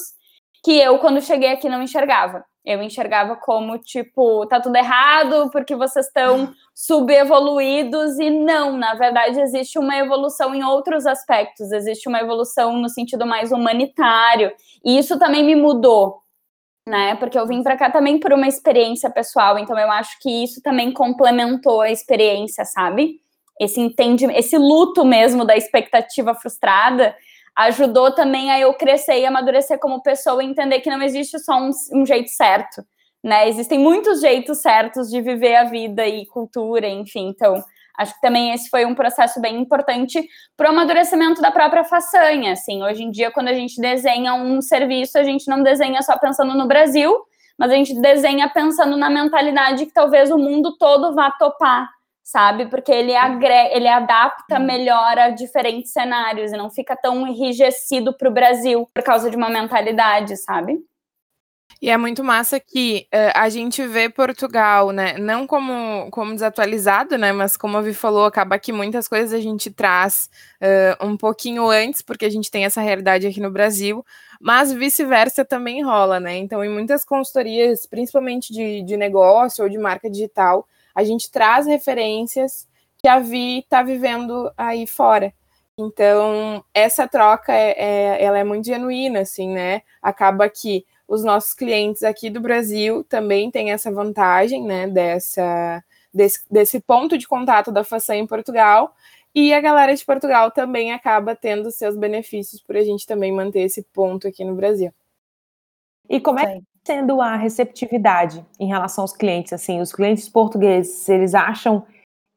que 0.65 0.73
eu, 0.73 0.99
quando 0.99 1.21
cheguei 1.21 1.53
aqui, 1.53 1.69
não 1.69 1.83
enxergava. 1.83 2.45
Eu 2.65 2.83
enxergava 2.83 3.37
como, 3.37 3.79
tipo, 3.79 4.45
tá 4.47 4.61
tudo 4.61 4.77
errado 4.77 5.49
porque 5.51 5.75
vocês 5.75 6.07
estão 6.07 6.53
subevoluídos 6.75 8.19
e 8.19 8.29
não, 8.29 8.77
na 8.77 8.95
verdade 8.95 9.41
existe 9.41 9.79
uma 9.79 9.97
evolução 9.97 10.55
em 10.55 10.63
outros 10.63 11.07
aspectos, 11.07 11.73
existe 11.73 12.09
uma 12.09 12.21
evolução 12.21 12.77
no 12.77 12.91
sentido 12.91 13.27
mais 13.27 13.53
humanitário, 13.53 14.53
e 14.85 14.99
isso 14.99 15.19
também 15.19 15.43
me 15.43 15.57
mudou, 15.57 16.21
né? 16.89 17.15
Porque 17.17 17.39
eu 17.39 17.47
vim 17.47 17.63
para 17.63 17.77
cá 17.77 17.91
também 17.91 18.19
por 18.19 18.33
uma 18.33 18.49
experiência 18.49 19.11
pessoal, 19.11 19.59
então 19.59 19.79
eu 19.79 19.91
acho 19.91 20.19
que 20.21 20.43
isso 20.43 20.63
também 20.63 20.91
complementou 20.91 21.83
a 21.83 21.91
experiência, 21.91 22.65
sabe? 22.65 23.21
Esse 23.61 23.79
entendimento, 23.79 24.39
esse 24.39 24.57
luto 24.57 25.05
mesmo 25.05 25.45
da 25.45 25.57
expectativa 25.57 26.35
frustrada 26.35 27.15
ajudou 27.55 28.13
também 28.13 28.51
a 28.51 28.59
eu 28.59 28.73
crescer 28.73 29.21
e 29.21 29.27
amadurecer 29.27 29.79
como 29.79 30.03
pessoa 30.03 30.43
e 30.43 30.47
entender 30.47 30.81
que 30.81 30.89
não 30.89 31.03
existe 31.03 31.39
só 31.41 31.59
um, 31.61 31.71
um 31.93 32.07
jeito 32.07 32.31
certo, 32.31 32.83
né? 33.23 33.49
Existem 33.49 33.79
muitos 33.79 34.21
jeitos 34.21 34.63
certos 34.63 35.11
de 35.11 35.21
viver 35.21 35.57
a 35.57 35.65
vida 35.65 36.07
e 36.07 36.25
cultura, 36.27 36.89
enfim. 36.89 37.29
Então, 37.29 37.63
acho 37.99 38.15
que 38.15 38.21
também 38.21 38.53
esse 38.53 38.71
foi 38.71 38.87
um 38.87 38.95
processo 38.95 39.41
bem 39.41 39.61
importante 39.61 40.27
para 40.57 40.69
o 40.69 40.73
amadurecimento 40.73 41.43
da 41.43 41.51
própria 41.51 41.85
façanha. 41.85 42.53
Assim, 42.53 42.83
hoje 42.83 43.03
em 43.03 43.11
dia, 43.11 43.31
quando 43.31 43.49
a 43.49 43.55
gente 43.55 43.81
desenha 43.81 44.35
um 44.35 44.63
serviço, 44.63 45.19
a 45.19 45.25
gente 45.25 45.49
não 45.49 45.63
desenha 45.63 46.01
só 46.03 46.17
pensando 46.17 46.55
no 46.55 46.69
Brasil, 46.69 47.15
mas 47.59 47.71
a 47.71 47.75
gente 47.75 48.01
desenha 48.01 48.49
pensando 48.49 48.97
na 48.97 49.11
mentalidade 49.11 49.85
que 49.85 49.93
talvez 49.93 50.31
o 50.31 50.39
mundo 50.39 50.77
todo 50.79 51.15
vá 51.15 51.31
topar 51.33 51.89
sabe? 52.29 52.67
Porque 52.67 52.93
ele, 52.93 53.17
agrega, 53.17 53.75
ele 53.75 53.89
adapta 53.89 54.59
melhor 54.59 55.19
a 55.19 55.31
diferentes 55.31 55.93
cenários 55.93 56.53
e 56.53 56.59
não 56.59 56.69
fica 56.69 56.95
tão 56.95 57.27
enrijecido 57.27 58.13
para 58.13 58.29
o 58.29 58.33
Brasil 58.33 58.87
por 58.93 59.03
causa 59.03 59.31
de 59.31 59.37
uma 59.37 59.49
mentalidade, 59.49 60.37
sabe? 60.37 60.79
E 61.81 61.91
é 61.91 61.97
muito 61.97 62.25
massa 62.25 62.59
que 62.59 63.07
uh, 63.15 63.31
a 63.35 63.49
gente 63.49 63.87
vê 63.87 64.09
Portugal, 64.09 64.91
né, 64.91 65.17
não 65.17 65.47
como, 65.47 66.11
como 66.11 66.33
desatualizado, 66.33 67.17
né, 67.17 67.31
mas 67.31 67.57
como 67.57 67.77
a 67.77 67.81
Vi 67.81 67.95
falou, 67.95 68.25
acaba 68.25 68.59
que 68.59 68.73
muitas 68.73 69.07
coisas 69.07 69.33
a 69.33 69.41
gente 69.41 69.71
traz 69.71 70.29
uh, 70.61 71.07
um 71.07 71.17
pouquinho 71.17 71.69
antes, 71.71 72.03
porque 72.03 72.25
a 72.25 72.31
gente 72.31 72.51
tem 72.51 72.65
essa 72.65 72.81
realidade 72.81 73.29
aqui 73.29 73.41
no 73.41 73.51
Brasil, 73.51 74.05
mas 74.41 74.73
vice-versa 74.73 75.45
também 75.45 75.81
rola, 75.85 76.19
né, 76.19 76.37
então 76.37 76.65
em 76.65 76.69
muitas 76.69 77.05
consultorias, 77.05 77.87
principalmente 77.87 78.53
de, 78.53 78.83
de 78.83 78.97
negócio 78.97 79.63
ou 79.63 79.71
de 79.71 79.79
marca 79.79 80.11
digital, 80.11 80.67
a 80.93 81.05
gente 81.05 81.31
traz 81.31 81.65
referências 81.65 82.67
que 83.01 83.07
a 83.07 83.21
Vi 83.21 83.61
está 83.61 83.85
vivendo 83.85 84.53
aí 84.57 84.85
fora. 84.85 85.33
Então, 85.79 86.65
essa 86.75 87.07
troca 87.07 87.53
é, 87.53 87.71
é, 87.79 88.25
ela 88.25 88.37
é 88.37 88.43
muito 88.43 88.67
genuína, 88.67 89.21
assim, 89.21 89.49
né? 89.49 89.83
Acaba 90.03 90.49
que 90.49 90.85
os 91.09 91.25
nossos 91.25 91.55
clientes 91.55 92.03
aqui 92.03 92.29
do 92.29 92.41
Brasil 92.41 93.03
também 93.03 93.51
têm 93.51 93.73
essa 93.73 93.91
vantagem, 93.91 94.63
né? 94.63 94.87
Dessa, 94.87 95.83
desse, 96.13 96.45
desse 96.51 96.81
ponto 96.81 97.17
de 97.17 97.27
contato 97.27 97.73
da 97.73 97.83
façanha 97.83 98.23
em 98.23 98.27
Portugal. 98.27 98.95
E 99.35 99.55
a 99.55 99.61
galera 99.61 99.95
de 99.95 100.05
Portugal 100.05 100.51
também 100.51 100.93
acaba 100.93 101.35
tendo 101.35 101.71
seus 101.71 101.97
benefícios 101.97 102.61
por 102.61 102.77
a 102.77 102.83
gente 102.83 103.07
também 103.07 103.33
manter 103.33 103.61
esse 103.61 103.83
ponto 103.83 104.29
aqui 104.29 104.45
no 104.45 104.55
Brasil. 104.55 104.93
E 106.09 106.21
como 106.21 106.41
é 106.41 106.61
sendo 106.85 107.21
a 107.21 107.37
receptividade 107.37 108.45
em 108.59 108.67
relação 108.67 109.03
aos 109.03 109.13
clientes? 109.13 109.53
Assim, 109.53 109.81
os 109.81 109.93
clientes 109.93 110.29
portugueses, 110.29 111.09
eles 111.09 111.35
acham 111.35 111.87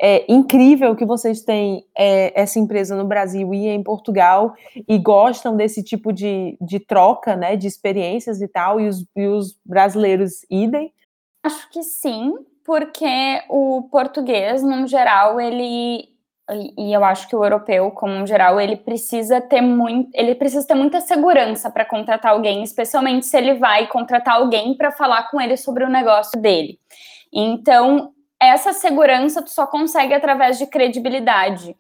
é, 0.02 0.26
incrível 0.28 0.96
que 0.96 1.06
vocês 1.06 1.44
têm 1.44 1.86
é, 1.96 2.42
essa 2.42 2.58
empresa 2.58 2.96
no 2.96 3.06
Brasil 3.06 3.54
e 3.54 3.68
em 3.68 3.84
Portugal 3.84 4.56
e 4.88 4.98
gostam 4.98 5.56
desse 5.56 5.84
tipo 5.84 6.12
de, 6.12 6.58
de 6.60 6.80
troca, 6.80 7.36
né, 7.36 7.56
de 7.56 7.68
experiências 7.68 8.42
e 8.42 8.48
tal, 8.48 8.82
e 8.82 8.88
os, 8.88 9.06
e 9.16 9.28
os 9.28 9.56
brasileiros 9.64 10.44
idem? 10.50 10.92
Acho 11.44 11.70
que 11.70 11.84
sim, 11.84 12.34
porque 12.66 13.44
o 13.48 13.84
português, 13.92 14.64
no 14.64 14.88
geral, 14.88 15.40
ele 15.40 16.10
e 16.78 16.92
eu 16.92 17.02
acho 17.06 17.30
que 17.30 17.36
o 17.36 17.46
europeu, 17.46 17.92
como 17.92 18.14
um 18.14 18.28
geral, 18.28 18.60
ele 18.60 18.76
precisa 18.76 19.40
ter 19.40 19.62
muito, 19.62 20.10
ele 20.14 20.36
precisa 20.36 20.68
ter 20.68 20.76
muita 20.76 21.00
segurança 21.00 21.70
para 21.70 21.86
contratar 21.86 22.34
alguém, 22.34 22.62
especialmente 22.62 23.26
se 23.26 23.38
ele 23.38 23.54
vai 23.54 23.88
contratar 23.88 24.36
alguém 24.36 24.76
para 24.76 24.92
falar 24.92 25.30
com 25.30 25.40
ele 25.40 25.56
sobre 25.56 25.86
o 25.86 25.90
negócio 25.90 26.42
dele. 26.42 26.78
Então, 27.32 28.12
essa 28.42 28.74
segurança 28.74 29.42
tu 29.42 29.50
só 29.52 29.68
consegue 29.68 30.14
através 30.14 30.58
de 30.58 30.66
credibilidade. 30.66 31.76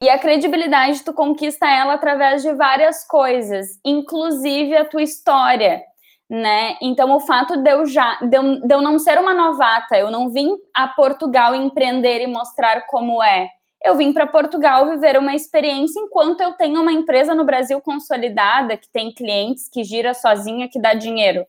E 0.00 0.08
a 0.08 0.18
credibilidade 0.18 1.02
tu 1.02 1.12
conquista 1.12 1.66
ela 1.66 1.94
através 1.94 2.42
de 2.42 2.52
várias 2.52 3.06
coisas, 3.06 3.78
inclusive 3.84 4.76
a 4.76 4.84
tua 4.84 5.02
história, 5.02 5.82
né? 6.28 6.76
Então 6.80 7.14
o 7.14 7.20
fato 7.20 7.56
de 7.56 7.70
eu 7.70 7.86
já 7.86 8.18
de 8.20 8.36
eu, 8.36 8.60
de 8.60 8.74
eu 8.74 8.82
não 8.82 8.98
ser 8.98 9.18
uma 9.18 9.34
novata, 9.34 9.96
eu 9.96 10.10
não 10.10 10.30
vim 10.30 10.56
a 10.74 10.88
Portugal 10.88 11.54
empreender 11.54 12.22
e 12.22 12.26
mostrar 12.26 12.86
como 12.86 13.22
é 13.22 13.48
eu 13.84 13.96
vim 13.96 14.14
para 14.14 14.26
Portugal 14.26 14.88
viver 14.88 15.18
uma 15.18 15.34
experiência 15.34 16.00
enquanto 16.00 16.40
eu 16.40 16.54
tenho 16.54 16.80
uma 16.80 16.90
empresa 16.90 17.34
no 17.34 17.44
Brasil 17.44 17.78
consolidada, 17.82 18.78
que 18.78 18.88
tem 18.88 19.12
clientes, 19.12 19.68
que 19.68 19.84
gira 19.84 20.14
sozinha, 20.14 20.68
que 20.68 20.80
dá 20.80 20.94
dinheiro. 20.94 21.46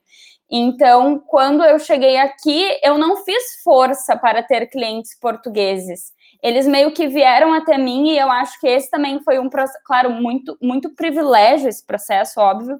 Então, 0.49 1.19
quando 1.19 1.63
eu 1.63 1.79
cheguei 1.79 2.17
aqui, 2.17 2.63
eu 2.84 2.97
não 2.97 3.17
fiz 3.23 3.62
força 3.63 4.15
para 4.15 4.43
ter 4.43 4.67
clientes 4.67 5.17
portugueses. 5.19 6.13
Eles 6.41 6.67
meio 6.67 6.91
que 6.91 7.08
vieram 7.08 7.53
até 7.53 7.77
mim 7.77 8.10
e 8.10 8.17
eu 8.19 8.29
acho 8.29 8.60
que 8.60 8.67
esse 8.67 8.89
também 8.89 9.19
foi 9.21 9.39
um 9.39 9.49
processo, 9.49 9.84
claro, 9.86 10.12
muito, 10.12 10.58
muito 10.62 10.91
privilégio 10.91 11.67
esse 11.67 11.84
processo, 11.84 12.39
óbvio, 12.39 12.79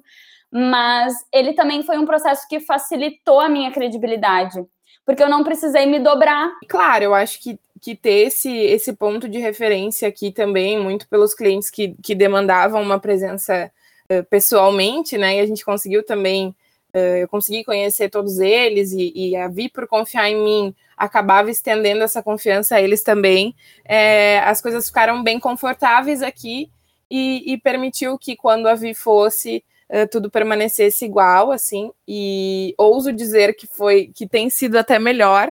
mas 0.50 1.14
ele 1.32 1.52
também 1.54 1.82
foi 1.82 1.98
um 1.98 2.06
processo 2.06 2.46
que 2.48 2.60
facilitou 2.60 3.40
a 3.40 3.48
minha 3.48 3.72
credibilidade, 3.72 4.64
porque 5.04 5.22
eu 5.22 5.28
não 5.28 5.42
precisei 5.42 5.86
me 5.86 5.98
dobrar. 5.98 6.52
Claro, 6.68 7.04
eu 7.04 7.14
acho 7.14 7.42
que 7.42 7.58
que 7.80 7.94
ter 7.94 8.26
esse, 8.26 8.50
esse 8.50 8.92
ponto 8.92 9.28
de 9.28 9.38
referência 9.38 10.08
aqui 10.08 10.32
também, 10.32 10.76
muito 10.76 11.08
pelos 11.08 11.34
clientes 11.34 11.70
que, 11.70 11.94
que 12.02 12.14
demandavam 12.14 12.82
uma 12.82 12.98
presença 12.98 13.70
uh, 14.10 14.24
pessoalmente, 14.24 15.16
né? 15.18 15.36
E 15.36 15.40
a 15.40 15.46
gente 15.46 15.64
conseguiu 15.64 16.04
também, 16.04 16.54
eu 16.98 17.28
consegui 17.28 17.64
conhecer 17.64 18.08
todos 18.08 18.38
eles 18.38 18.92
e, 18.92 19.12
e, 19.14 19.36
a 19.36 19.48
Vi, 19.48 19.68
por 19.68 19.86
confiar 19.86 20.30
em 20.30 20.42
mim, 20.42 20.74
acabava 20.96 21.50
estendendo 21.50 22.02
essa 22.02 22.22
confiança 22.22 22.76
a 22.76 22.82
eles 22.82 23.02
também. 23.02 23.54
É, 23.84 24.38
as 24.40 24.60
coisas 24.60 24.86
ficaram 24.88 25.22
bem 25.22 25.38
confortáveis 25.38 26.22
aqui 26.22 26.70
e, 27.10 27.52
e 27.52 27.58
permitiu 27.58 28.18
que 28.18 28.36
quando 28.36 28.66
a 28.66 28.74
Vi 28.74 28.94
fosse. 28.94 29.64
Uh, 29.88 30.04
tudo 30.10 30.28
permanecesse 30.28 31.04
igual, 31.04 31.52
assim, 31.52 31.92
e 32.08 32.74
ouso 32.76 33.12
dizer 33.12 33.54
que 33.54 33.68
foi 33.68 34.10
que 34.12 34.26
tem 34.26 34.50
sido 34.50 34.76
até 34.76 34.98
melhor, 34.98 35.46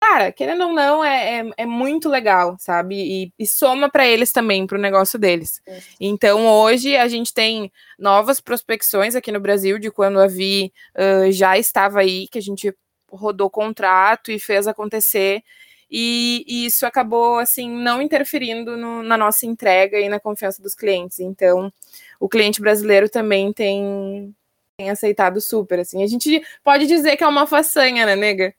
cara, 0.00 0.32
querendo 0.32 0.64
ou 0.64 0.72
não, 0.72 1.04
é, 1.04 1.40
é, 1.40 1.50
é 1.58 1.66
muito 1.66 2.08
legal, 2.08 2.56
sabe? 2.58 2.96
E, 2.96 3.32
e 3.38 3.46
soma 3.46 3.90
para 3.90 4.06
eles 4.06 4.32
também, 4.32 4.66
para 4.66 4.78
o 4.78 4.80
negócio 4.80 5.18
deles. 5.18 5.62
Então, 6.00 6.46
hoje, 6.46 6.96
a 6.96 7.06
gente 7.06 7.34
tem 7.34 7.70
novas 7.98 8.40
prospecções 8.40 9.14
aqui 9.14 9.30
no 9.30 9.40
Brasil 9.40 9.78
de 9.78 9.90
quando 9.90 10.18
a 10.18 10.26
Vi 10.26 10.72
uh, 10.96 11.30
já 11.30 11.58
estava 11.58 12.00
aí, 12.00 12.26
que 12.28 12.38
a 12.38 12.42
gente 12.42 12.74
rodou 13.10 13.50
contrato 13.50 14.32
e 14.32 14.38
fez 14.38 14.66
acontecer. 14.66 15.42
E, 15.90 16.44
e 16.46 16.66
isso 16.66 16.86
acabou, 16.86 17.38
assim, 17.38 17.68
não 17.68 18.00
interferindo 18.00 18.76
no, 18.76 19.02
na 19.02 19.16
nossa 19.18 19.44
entrega 19.44 19.98
e 19.98 20.08
na 20.08 20.20
confiança 20.20 20.62
dos 20.62 20.74
clientes. 20.74 21.18
Então, 21.18 21.72
o 22.18 22.28
cliente 22.28 22.60
brasileiro 22.60 23.08
também 23.08 23.52
tem, 23.52 24.34
tem 24.78 24.88
aceitado 24.88 25.40
super, 25.40 25.80
assim. 25.80 26.02
A 26.02 26.06
gente 26.06 26.42
pode 26.64 26.86
dizer 26.86 27.16
que 27.16 27.24
é 27.24 27.28
uma 27.28 27.46
façanha, 27.46 28.06
né, 28.06 28.16
nega? 28.16 28.54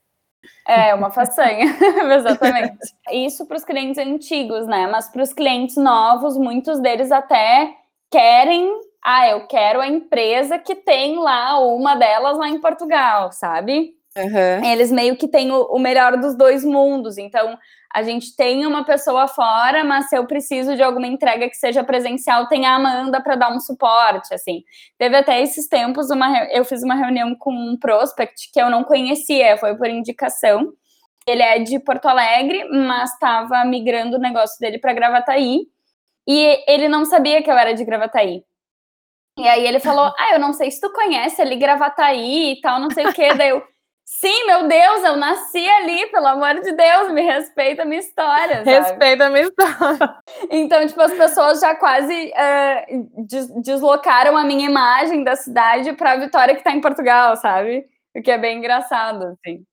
É, 0.66 0.94
uma 0.94 1.10
façanha, 1.10 1.66
exatamente. 2.16 2.78
Isso 3.10 3.46
para 3.46 3.56
os 3.56 3.64
clientes 3.64 3.98
antigos, 3.98 4.66
né? 4.66 4.86
Mas 4.86 5.08
para 5.08 5.22
os 5.22 5.32
clientes 5.32 5.76
novos, 5.76 6.36
muitos 6.36 6.80
deles 6.80 7.10
até 7.12 7.74
querem. 8.10 8.70
Ah, 9.04 9.28
eu 9.28 9.46
quero 9.46 9.80
a 9.80 9.88
empresa 9.88 10.58
que 10.58 10.74
tem 10.74 11.18
lá 11.18 11.58
uma 11.58 11.96
delas 11.96 12.38
lá 12.38 12.48
em 12.48 12.60
Portugal, 12.60 13.32
sabe? 13.32 13.94
Uhum. 14.16 14.64
Eles 14.64 14.92
meio 14.92 15.16
que 15.16 15.26
têm 15.26 15.50
o, 15.50 15.62
o 15.64 15.78
melhor 15.78 16.16
dos 16.16 16.36
dois 16.36 16.64
mundos. 16.64 17.18
Então, 17.18 17.58
a 17.94 18.02
gente 18.02 18.34
tem 18.34 18.66
uma 18.66 18.84
pessoa 18.84 19.28
fora, 19.28 19.84
mas 19.84 20.08
se 20.08 20.16
eu 20.16 20.26
preciso 20.26 20.74
de 20.74 20.82
alguma 20.82 21.06
entrega 21.06 21.48
que 21.48 21.56
seja 21.56 21.84
presencial, 21.84 22.48
tem 22.48 22.64
a 22.66 22.74
Amanda 22.74 23.20
para 23.22 23.36
dar 23.36 23.52
um 23.52 23.60
suporte, 23.60 24.32
assim. 24.32 24.62
Teve 24.98 25.16
até 25.16 25.42
esses 25.42 25.68
tempos 25.68 26.10
uma 26.10 26.44
eu 26.46 26.64
fiz 26.64 26.82
uma 26.82 26.94
reunião 26.94 27.34
com 27.34 27.52
um 27.52 27.76
prospect 27.78 28.50
que 28.52 28.60
eu 28.60 28.70
não 28.70 28.82
conhecia, 28.84 29.58
foi 29.58 29.76
por 29.76 29.88
indicação. 29.88 30.72
Ele 31.26 31.42
é 31.42 31.58
de 31.58 31.78
Porto 31.78 32.06
Alegre, 32.06 32.64
mas 32.70 33.12
estava 33.12 33.64
migrando 33.64 34.16
o 34.16 34.20
negócio 34.20 34.58
dele 34.58 34.78
para 34.78 34.92
Gravataí, 34.94 35.66
e 36.26 36.64
ele 36.66 36.88
não 36.88 37.04
sabia 37.04 37.42
que 37.42 37.50
eu 37.50 37.56
era 37.56 37.74
de 37.74 37.84
Gravataí. 37.84 38.44
E 39.38 39.48
aí 39.48 39.66
ele 39.66 39.80
falou: 39.80 40.12
"Ah, 40.18 40.32
eu 40.34 40.38
não 40.38 40.52
sei 40.52 40.70
se 40.70 40.80
tu 40.80 40.90
conhece 40.92 41.40
ali 41.42 41.56
Gravataí 41.56 42.52
e 42.52 42.60
tal, 42.60 42.80
não 42.80 42.90
sei 42.90 43.06
o 43.06 43.12
quê". 43.12 43.34
Daí 43.34 43.50
eu 43.50 43.62
Sim, 44.20 44.46
meu 44.46 44.68
Deus, 44.68 45.02
eu 45.04 45.16
nasci 45.16 45.66
ali, 45.66 46.06
pelo 46.08 46.26
amor 46.26 46.60
de 46.60 46.72
Deus, 46.72 47.12
me 47.12 47.22
respeita 47.22 47.82
a 47.82 47.84
minha 47.84 47.98
história. 47.98 48.58
Sabe? 48.58 48.70
Respeita 48.70 49.26
a 49.26 49.30
minha 49.30 49.42
história. 49.42 50.16
Então, 50.50 50.86
tipo, 50.86 51.00
as 51.00 51.12
pessoas 51.12 51.60
já 51.60 51.74
quase 51.74 52.30
uh, 52.30 53.24
des 53.26 53.48
deslocaram 53.62 54.36
a 54.36 54.44
minha 54.44 54.68
imagem 54.68 55.24
da 55.24 55.34
cidade 55.34 55.94
para 55.94 56.12
a 56.12 56.16
Vitória 56.16 56.54
que 56.54 56.60
está 56.60 56.70
em 56.72 56.80
Portugal, 56.80 57.36
sabe? 57.36 57.86
O 58.14 58.22
que 58.22 58.30
é 58.30 58.38
bem 58.38 58.58
engraçado, 58.58 59.24
assim. 59.24 59.64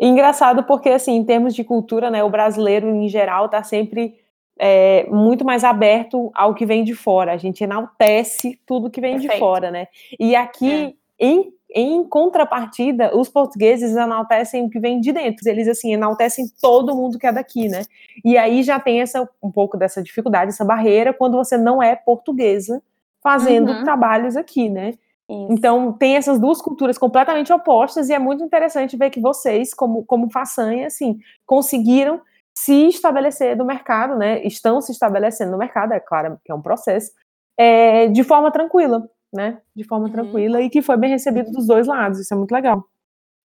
Engraçado 0.00 0.64
porque, 0.64 0.88
assim, 0.88 1.14
em 1.16 1.24
termos 1.24 1.54
de 1.54 1.62
cultura, 1.62 2.10
né, 2.10 2.24
o 2.24 2.30
brasileiro, 2.30 2.88
em 2.88 3.08
geral, 3.08 3.46
está 3.46 3.62
sempre 3.62 4.18
é, 4.58 5.06
muito 5.08 5.44
mais 5.44 5.62
aberto 5.62 6.32
ao 6.34 6.54
que 6.54 6.66
vem 6.66 6.82
de 6.82 6.94
fora. 6.94 7.32
A 7.32 7.36
gente 7.36 7.62
enaltece 7.62 8.58
tudo 8.66 8.90
que 8.90 9.00
vem 9.00 9.12
Perfeito. 9.12 9.34
de 9.34 9.38
fora, 9.38 9.70
né? 9.70 9.88
E 10.18 10.34
aqui, 10.34 10.94
é. 10.94 11.07
Em, 11.18 11.52
em 11.74 12.04
contrapartida, 12.04 13.16
os 13.16 13.28
portugueses 13.28 13.94
enaltecem 13.94 14.64
o 14.64 14.70
que 14.70 14.78
vem 14.78 15.00
de 15.00 15.12
dentro. 15.12 15.48
Eles, 15.48 15.68
assim, 15.68 15.92
enaltecem 15.92 16.46
todo 16.60 16.94
mundo 16.94 17.18
que 17.18 17.26
é 17.26 17.32
daqui, 17.32 17.68
né? 17.68 17.82
E 18.24 18.38
aí 18.38 18.62
já 18.62 18.78
tem 18.78 19.00
essa, 19.00 19.28
um 19.42 19.50
pouco 19.50 19.76
dessa 19.76 20.02
dificuldade, 20.02 20.50
essa 20.50 20.64
barreira, 20.64 21.12
quando 21.12 21.36
você 21.36 21.56
não 21.56 21.82
é 21.82 21.94
portuguesa 21.96 22.82
fazendo 23.22 23.72
uhum. 23.72 23.84
trabalhos 23.84 24.36
aqui, 24.36 24.68
né? 24.68 24.94
Isso. 25.30 25.52
Então, 25.52 25.92
tem 25.92 26.16
essas 26.16 26.40
duas 26.40 26.62
culturas 26.62 26.96
completamente 26.96 27.52
opostas, 27.52 28.08
e 28.08 28.14
é 28.14 28.18
muito 28.18 28.42
interessante 28.42 28.96
ver 28.96 29.10
que 29.10 29.20
vocês, 29.20 29.74
como, 29.74 30.04
como 30.04 30.30
façanha, 30.30 30.86
assim, 30.86 31.18
conseguiram 31.44 32.20
se 32.56 32.88
estabelecer 32.88 33.56
no 33.56 33.64
mercado, 33.64 34.16
né? 34.16 34.42
Estão 34.44 34.80
se 34.80 34.90
estabelecendo 34.90 35.52
no 35.52 35.58
mercado, 35.58 35.92
é 35.92 36.00
claro 36.00 36.40
que 36.44 36.50
é 36.50 36.54
um 36.54 36.62
processo, 36.62 37.12
é, 37.58 38.08
de 38.08 38.24
forma 38.24 38.50
tranquila, 38.50 39.08
né? 39.32 39.60
De 39.74 39.84
forma 39.84 40.06
uhum. 40.06 40.12
tranquila 40.12 40.60
e 40.60 40.70
que 40.70 40.82
foi 40.82 40.96
bem 40.96 41.10
recebido 41.10 41.50
dos 41.50 41.66
dois 41.66 41.86
lados. 41.86 42.18
Isso 42.18 42.32
é 42.32 42.36
muito 42.36 42.52
legal. 42.52 42.84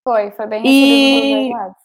Foi, 0.03 0.31
foi 0.31 0.47
bem 0.47 0.61
recebido 0.61 0.75
e... 0.75 1.31
dos 1.31 1.31
dois 1.31 1.51
lados. 1.51 1.83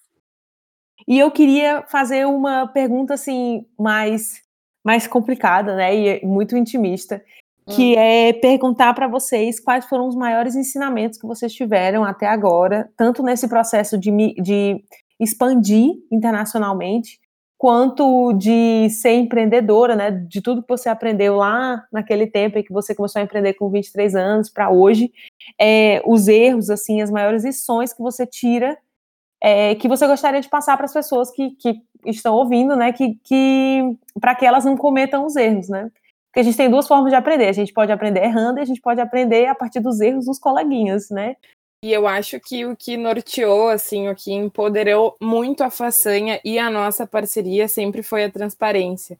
E 1.07 1.19
eu 1.19 1.31
queria 1.31 1.83
fazer 1.89 2.27
uma 2.27 2.67
pergunta 2.67 3.15
assim 3.15 3.65
mais 3.79 4.47
mais 4.85 5.07
complicada, 5.07 5.77
né? 5.77 5.95
E 5.95 6.25
muito 6.25 6.57
intimista, 6.57 7.23
que 7.69 7.95
hum. 7.95 7.99
é 7.99 8.33
perguntar 8.33 8.95
para 8.95 9.07
vocês 9.07 9.61
quais 9.61 9.85
foram 9.85 10.07
os 10.07 10.17
maiores 10.17 10.55
ensinamentos 10.55 11.19
que 11.19 11.27
vocês 11.27 11.53
tiveram 11.53 12.05
até 12.05 12.27
agora, 12.27 12.91
tanto 12.97 13.23
nesse 13.23 13.47
processo 13.49 13.99
de, 13.99 14.11
de 14.41 14.83
expandir 15.21 15.91
internacionalmente, 16.11 17.21
quanto 17.59 18.33
de 18.35 18.89
ser 18.89 19.15
empreendedora, 19.15 19.97
né? 19.97 20.13
De 20.13 20.41
tudo 20.41 20.63
que 20.63 20.69
você 20.69 20.89
aprendeu 20.89 21.37
lá 21.37 21.85
naquele 21.93 22.27
tempo 22.29 22.57
em 22.57 22.63
que 22.63 22.73
você 22.73 22.95
começou 22.95 23.21
a 23.21 23.25
empreender 23.25 23.55
com 23.55 23.69
23 23.69 24.15
anos 24.15 24.49
para 24.49 24.71
hoje, 24.71 25.13
é, 25.61 26.01
os 26.07 26.29
erros, 26.29 26.71
assim, 26.71 27.03
as 27.03 27.11
maiores 27.11 27.45
lições 27.45 27.93
que 27.93 28.01
você 28.01 28.25
tira, 28.25 28.79
é, 29.43 29.75
que 29.75 29.89
você 29.89 30.07
gostaria 30.07 30.41
de 30.41 30.49
passar 30.49 30.77
para 30.77 30.87
as 30.87 30.93
pessoas 30.93 31.33
que, 31.33 31.51
que 31.57 31.83
estão 32.07 32.35
ouvindo, 32.37 32.77
né? 32.77 32.93
Que, 32.93 33.17
que 33.25 33.83
para 34.21 34.37
que 34.37 34.47
elas 34.47 34.65
não 34.65 34.77
cometam 34.77 35.27
os 35.27 35.35
erros, 35.35 35.69
né? 35.69 35.91
Porque 36.29 36.41
a 36.41 36.43
gente 36.45 36.57
tem 36.57 36.71
duas 36.71 36.87
formas 36.87 37.11
de 37.11 37.17
aprender. 37.17 37.49
A 37.49 37.53
gente 37.53 37.73
pode 37.73 37.91
aprender 37.91 38.23
errando 38.23 38.61
e 38.61 38.63
a 38.63 38.65
gente 38.65 38.81
pode 38.81 39.01
aprender 39.01 39.47
a 39.47 39.55
partir 39.55 39.81
dos 39.81 40.01
erros 40.01 40.27
dos 40.27 40.39
coleguinhas, 40.39 41.11
né? 41.11 41.35
E 41.83 41.93
eu 41.93 42.09
acho 42.09 42.41
que 42.41 42.67
o 42.67 42.77
que 42.77 42.97
norteou, 42.97 43.69
assim, 43.69 44.09
o 44.09 44.15
que 44.15 44.33
empoderou 44.33 45.17
muito 45.21 45.63
a 45.63 45.71
façanha 45.71 46.41
e 46.45 46.59
a 46.59 46.69
nossa 46.69 47.07
parceria 47.07 47.69
sempre 47.69 48.03
foi 48.03 48.25
a 48.25 48.31
transparência, 48.31 49.17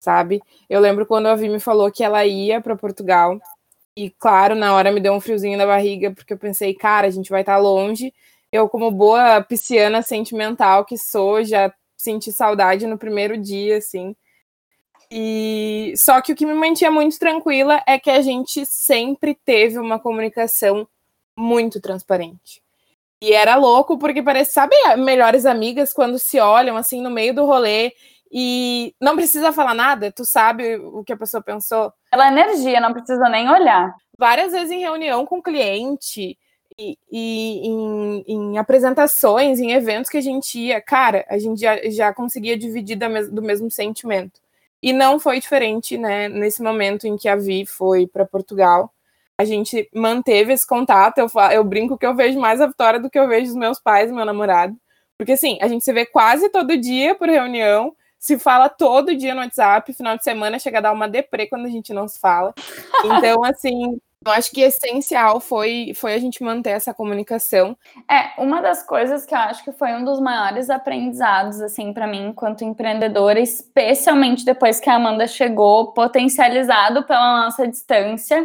sabe? 0.00 0.42
Eu 0.70 0.80
lembro 0.80 1.04
quando 1.04 1.26
a 1.26 1.34
Vi 1.34 1.50
me 1.50 1.60
falou 1.60 1.92
que 1.92 2.02
ela 2.02 2.24
ia 2.24 2.62
para 2.62 2.74
Portugal, 2.76 3.38
e 3.94 4.10
claro, 4.10 4.54
na 4.54 4.74
hora 4.74 4.92
me 4.92 5.00
deu 5.00 5.12
um 5.12 5.20
friozinho 5.20 5.58
na 5.58 5.66
barriga, 5.66 6.10
porque 6.12 6.32
eu 6.32 6.38
pensei, 6.38 6.72
cara, 6.72 7.06
a 7.08 7.10
gente 7.10 7.30
vai 7.30 7.42
estar 7.42 7.56
tá 7.56 7.60
longe. 7.60 8.14
Eu, 8.50 8.68
como 8.68 8.90
boa 8.90 9.42
pisciana 9.42 10.02
sentimental 10.02 10.84
que 10.84 10.96
sou, 10.96 11.44
já 11.44 11.72
senti 11.96 12.32
saudade 12.32 12.86
no 12.86 12.96
primeiro 12.96 13.36
dia, 13.36 13.78
assim. 13.78 14.16
E 15.10 15.92
só 15.96 16.20
que 16.22 16.32
o 16.32 16.36
que 16.36 16.46
me 16.46 16.54
mantinha 16.54 16.90
muito 16.90 17.18
tranquila 17.18 17.82
é 17.86 17.98
que 17.98 18.10
a 18.10 18.22
gente 18.22 18.64
sempre 18.64 19.34
teve 19.34 19.78
uma 19.78 19.98
comunicação 19.98 20.88
muito 21.38 21.80
transparente. 21.80 22.60
E 23.22 23.32
era 23.32 23.56
louco, 23.56 23.98
porque 23.98 24.22
parece, 24.22 24.52
sabe, 24.52 24.74
melhores 24.96 25.46
amigas 25.46 25.92
quando 25.92 26.18
se 26.18 26.38
olham 26.40 26.76
assim 26.76 27.00
no 27.00 27.10
meio 27.10 27.34
do 27.34 27.44
rolê 27.44 27.92
e 28.30 28.94
não 29.00 29.16
precisa 29.16 29.52
falar 29.52 29.74
nada, 29.74 30.12
tu 30.12 30.24
sabe 30.24 30.76
o 30.76 31.02
que 31.02 31.12
a 31.12 31.16
pessoa 31.16 31.42
pensou. 31.42 31.92
Pela 32.10 32.28
energia, 32.28 32.80
não 32.80 32.92
precisa 32.92 33.28
nem 33.28 33.48
olhar. 33.48 33.94
Várias 34.16 34.52
vezes 34.52 34.70
em 34.70 34.80
reunião 34.80 35.24
com 35.24 35.42
cliente 35.42 36.38
e, 36.78 36.98
e 37.10 37.66
em, 37.66 38.24
em, 38.26 38.58
apresentações, 38.58 39.58
em 39.60 39.72
eventos 39.72 40.10
que 40.10 40.18
a 40.18 40.22
gente 40.22 40.58
ia, 40.58 40.80
cara, 40.80 41.24
a 41.28 41.38
gente 41.38 41.60
já, 41.60 41.76
já 41.90 42.12
conseguia 42.12 42.56
dividir 42.58 42.96
mes 43.08 43.30
do 43.30 43.42
mesmo 43.42 43.70
sentimento. 43.70 44.40
E 44.80 44.92
não 44.92 45.18
foi 45.18 45.40
diferente, 45.40 45.96
né, 45.98 46.28
nesse 46.28 46.62
momento 46.62 47.06
em 47.06 47.16
que 47.16 47.28
a 47.28 47.34
Vi 47.34 47.66
foi 47.66 48.06
para 48.06 48.24
Portugal 48.24 48.92
a 49.38 49.44
gente 49.44 49.88
manteve 49.94 50.52
esse 50.52 50.66
contato. 50.66 51.18
Eu, 51.18 51.28
eu 51.52 51.62
brinco 51.62 51.96
que 51.96 52.04
eu 52.04 52.14
vejo 52.14 52.40
mais 52.40 52.60
a 52.60 52.66
Vitória 52.66 52.98
do 52.98 53.08
que 53.08 53.18
eu 53.18 53.28
vejo 53.28 53.50
os 53.50 53.56
meus 53.56 53.78
pais 53.78 54.10
e 54.10 54.12
meu 54.12 54.24
namorado. 54.24 54.76
Porque, 55.16 55.32
assim, 55.32 55.58
a 55.60 55.68
gente 55.68 55.84
se 55.84 55.92
vê 55.92 56.04
quase 56.04 56.48
todo 56.48 56.76
dia 56.76 57.14
por 57.14 57.28
reunião, 57.28 57.94
se 58.18 58.38
fala 58.38 58.68
todo 58.68 59.16
dia 59.16 59.34
no 59.34 59.40
WhatsApp, 59.40 59.92
final 59.92 60.16
de 60.16 60.24
semana 60.24 60.58
chega 60.58 60.78
a 60.78 60.82
dar 60.82 60.92
uma 60.92 61.08
deprê 61.08 61.46
quando 61.46 61.66
a 61.66 61.70
gente 61.70 61.92
não 61.92 62.08
se 62.08 62.18
fala. 62.18 62.52
Então, 63.04 63.42
assim, 63.46 64.00
eu 64.26 64.32
acho 64.32 64.50
que 64.50 64.60
essencial 64.60 65.38
foi, 65.38 65.92
foi 65.94 66.14
a 66.14 66.18
gente 66.18 66.42
manter 66.42 66.70
essa 66.70 66.92
comunicação. 66.92 67.76
É, 68.10 68.40
uma 68.42 68.60
das 68.60 68.82
coisas 68.82 69.24
que 69.24 69.34
eu 69.34 69.38
acho 69.38 69.62
que 69.62 69.72
foi 69.72 69.92
um 69.94 70.04
dos 70.04 70.20
maiores 70.20 70.68
aprendizados, 70.68 71.60
assim, 71.60 71.92
para 71.92 72.06
mim, 72.06 72.28
enquanto 72.28 72.64
empreendedora, 72.64 73.38
especialmente 73.38 74.44
depois 74.44 74.80
que 74.80 74.90
a 74.90 74.96
Amanda 74.96 75.26
chegou, 75.28 75.92
potencializado 75.92 77.04
pela 77.04 77.44
nossa 77.44 77.66
distância, 77.66 78.44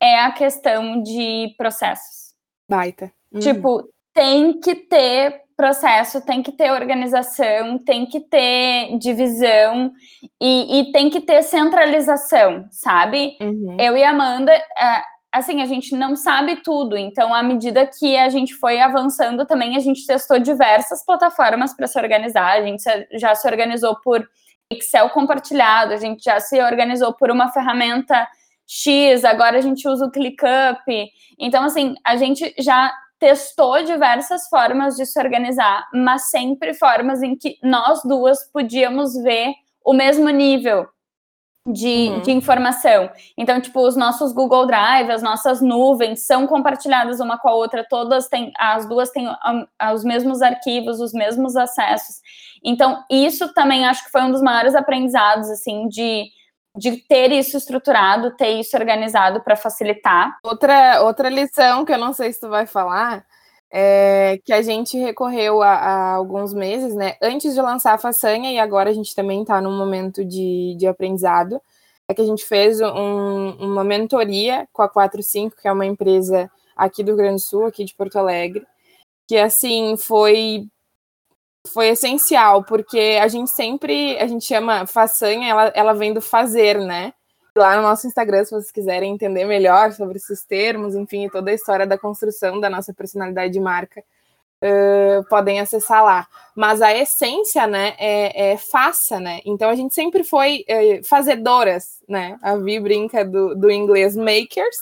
é 0.00 0.20
a 0.20 0.32
questão 0.32 1.02
de 1.02 1.54
processos. 1.56 2.34
Baita. 2.68 3.12
Uhum. 3.32 3.40
Tipo, 3.40 3.88
tem 4.14 4.58
que 4.60 4.74
ter 4.74 5.42
processo, 5.56 6.24
tem 6.24 6.42
que 6.42 6.52
ter 6.52 6.70
organização, 6.70 7.78
tem 7.78 8.04
que 8.04 8.20
ter 8.20 8.98
divisão 8.98 9.90
e, 10.40 10.80
e 10.80 10.92
tem 10.92 11.08
que 11.08 11.20
ter 11.20 11.42
centralização, 11.42 12.66
sabe? 12.70 13.36
Uhum. 13.40 13.76
Eu 13.80 13.96
e 13.96 14.04
a 14.04 14.10
Amanda, 14.10 14.52
é, 14.52 15.02
assim, 15.32 15.62
a 15.62 15.66
gente 15.66 15.96
não 15.96 16.14
sabe 16.14 16.56
tudo, 16.56 16.96
então, 16.96 17.34
à 17.34 17.42
medida 17.42 17.86
que 17.86 18.16
a 18.18 18.28
gente 18.28 18.54
foi 18.54 18.80
avançando, 18.80 19.46
também 19.46 19.76
a 19.76 19.80
gente 19.80 20.06
testou 20.06 20.38
diversas 20.38 21.04
plataformas 21.04 21.74
para 21.74 21.86
se 21.86 21.98
organizar, 21.98 22.58
a 22.58 22.62
gente 22.62 22.82
já 23.12 23.34
se 23.34 23.48
organizou 23.48 23.96
por 24.04 24.26
Excel 24.70 25.08
compartilhado, 25.10 25.94
a 25.94 25.96
gente 25.96 26.22
já 26.22 26.38
se 26.38 26.60
organizou 26.60 27.14
por 27.14 27.30
uma 27.30 27.50
ferramenta 27.50 28.28
X, 28.66 29.24
agora 29.24 29.58
a 29.58 29.60
gente 29.60 29.88
usa 29.88 30.06
o 30.06 30.10
ClickUp. 30.10 31.10
Então, 31.38 31.64
assim, 31.64 31.94
a 32.04 32.16
gente 32.16 32.54
já 32.58 32.92
testou 33.18 33.82
diversas 33.82 34.48
formas 34.48 34.96
de 34.96 35.06
se 35.06 35.18
organizar, 35.18 35.86
mas 35.92 36.30
sempre 36.30 36.74
formas 36.74 37.22
em 37.22 37.36
que 37.36 37.56
nós 37.62 38.02
duas 38.02 38.50
podíamos 38.52 39.14
ver 39.22 39.54
o 39.84 39.92
mesmo 39.92 40.28
nível 40.28 40.86
de, 41.66 42.08
uhum. 42.10 42.20
de 42.20 42.30
informação. 42.30 43.10
Então, 43.36 43.60
tipo, 43.60 43.80
os 43.80 43.96
nossos 43.96 44.32
Google 44.32 44.66
Drive, 44.66 45.10
as 45.10 45.22
nossas 45.22 45.60
nuvens 45.60 46.26
são 46.26 46.46
compartilhadas 46.46 47.20
uma 47.20 47.38
com 47.38 47.48
a 47.48 47.54
outra, 47.54 47.86
todas 47.88 48.28
têm, 48.28 48.52
as 48.58 48.88
duas 48.88 49.10
têm 49.10 49.28
os 49.92 50.04
mesmos 50.04 50.42
arquivos, 50.42 51.00
os 51.00 51.12
mesmos 51.12 51.56
acessos. 51.56 52.16
Então, 52.64 53.02
isso 53.10 53.52
também 53.52 53.86
acho 53.86 54.04
que 54.04 54.10
foi 54.10 54.22
um 54.22 54.30
dos 54.30 54.42
maiores 54.42 54.74
aprendizados, 54.74 55.50
assim, 55.50 55.88
de 55.88 56.26
de 56.76 56.98
ter 56.98 57.32
isso 57.32 57.56
estruturado, 57.56 58.36
ter 58.36 58.60
isso 58.60 58.76
organizado 58.76 59.40
para 59.40 59.56
facilitar. 59.56 60.38
Outra, 60.44 61.02
outra 61.02 61.28
lição 61.28 61.84
que 61.84 61.92
eu 61.92 61.98
não 61.98 62.12
sei 62.12 62.32
se 62.32 62.40
tu 62.40 62.48
vai 62.48 62.66
falar 62.66 63.24
é 63.72 64.38
que 64.44 64.52
a 64.52 64.62
gente 64.62 64.96
recorreu 64.98 65.62
a, 65.62 65.72
a 65.72 66.14
alguns 66.14 66.54
meses, 66.54 66.94
né? 66.94 67.16
Antes 67.20 67.54
de 67.54 67.60
lançar 67.60 67.94
a 67.94 67.98
façanha, 67.98 68.52
e 68.52 68.58
agora 68.58 68.90
a 68.90 68.92
gente 68.92 69.14
também 69.14 69.42
está 69.42 69.60
num 69.60 69.76
momento 69.76 70.24
de, 70.24 70.76
de 70.78 70.86
aprendizado, 70.86 71.60
é 72.08 72.14
que 72.14 72.22
a 72.22 72.26
gente 72.26 72.44
fez 72.44 72.80
um, 72.80 73.50
uma 73.58 73.82
mentoria 73.82 74.68
com 74.72 74.82
a 74.82 74.88
45, 74.88 75.56
que 75.60 75.66
é 75.66 75.72
uma 75.72 75.86
empresa 75.86 76.50
aqui 76.76 77.02
do 77.02 77.08
Rio 77.08 77.16
Grande 77.16 77.36
do 77.36 77.40
Sul, 77.40 77.66
aqui 77.66 77.84
de 77.84 77.94
Porto 77.94 78.16
Alegre, 78.16 78.64
que 79.26 79.36
assim 79.36 79.96
foi 79.96 80.68
foi 81.66 81.88
essencial, 81.88 82.64
porque 82.64 83.18
a 83.20 83.28
gente 83.28 83.50
sempre, 83.50 84.18
a 84.18 84.26
gente 84.26 84.44
chama 84.44 84.86
façanha, 84.86 85.48
ela, 85.48 85.72
ela 85.74 85.92
vem 85.92 86.12
do 86.12 86.20
fazer, 86.20 86.78
né? 86.78 87.12
Lá 87.56 87.76
no 87.76 87.82
nosso 87.82 88.06
Instagram, 88.06 88.44
se 88.44 88.50
vocês 88.50 88.70
quiserem 88.70 89.14
entender 89.14 89.44
melhor 89.44 89.92
sobre 89.92 90.18
esses 90.18 90.44
termos, 90.44 90.94
enfim, 90.94 91.28
toda 91.28 91.50
a 91.50 91.54
história 91.54 91.86
da 91.86 91.98
construção 91.98 92.60
da 92.60 92.68
nossa 92.68 92.92
personalidade 92.92 93.52
de 93.52 93.60
marca, 93.60 94.02
uh, 94.62 95.24
podem 95.28 95.60
acessar 95.60 96.04
lá. 96.04 96.26
Mas 96.54 96.80
a 96.80 96.94
essência, 96.94 97.66
né, 97.66 97.94
é, 97.98 98.52
é 98.52 98.56
faça, 98.56 99.18
né? 99.20 99.40
Então 99.44 99.68
a 99.68 99.74
gente 99.74 99.94
sempre 99.94 100.24
foi 100.24 100.64
uh, 100.68 101.04
fazedoras, 101.04 102.02
né? 102.08 102.38
A 102.42 102.56
Vi 102.56 102.78
brinca 102.80 103.24
do, 103.24 103.54
do 103.54 103.70
inglês 103.70 104.16
makers. 104.16 104.76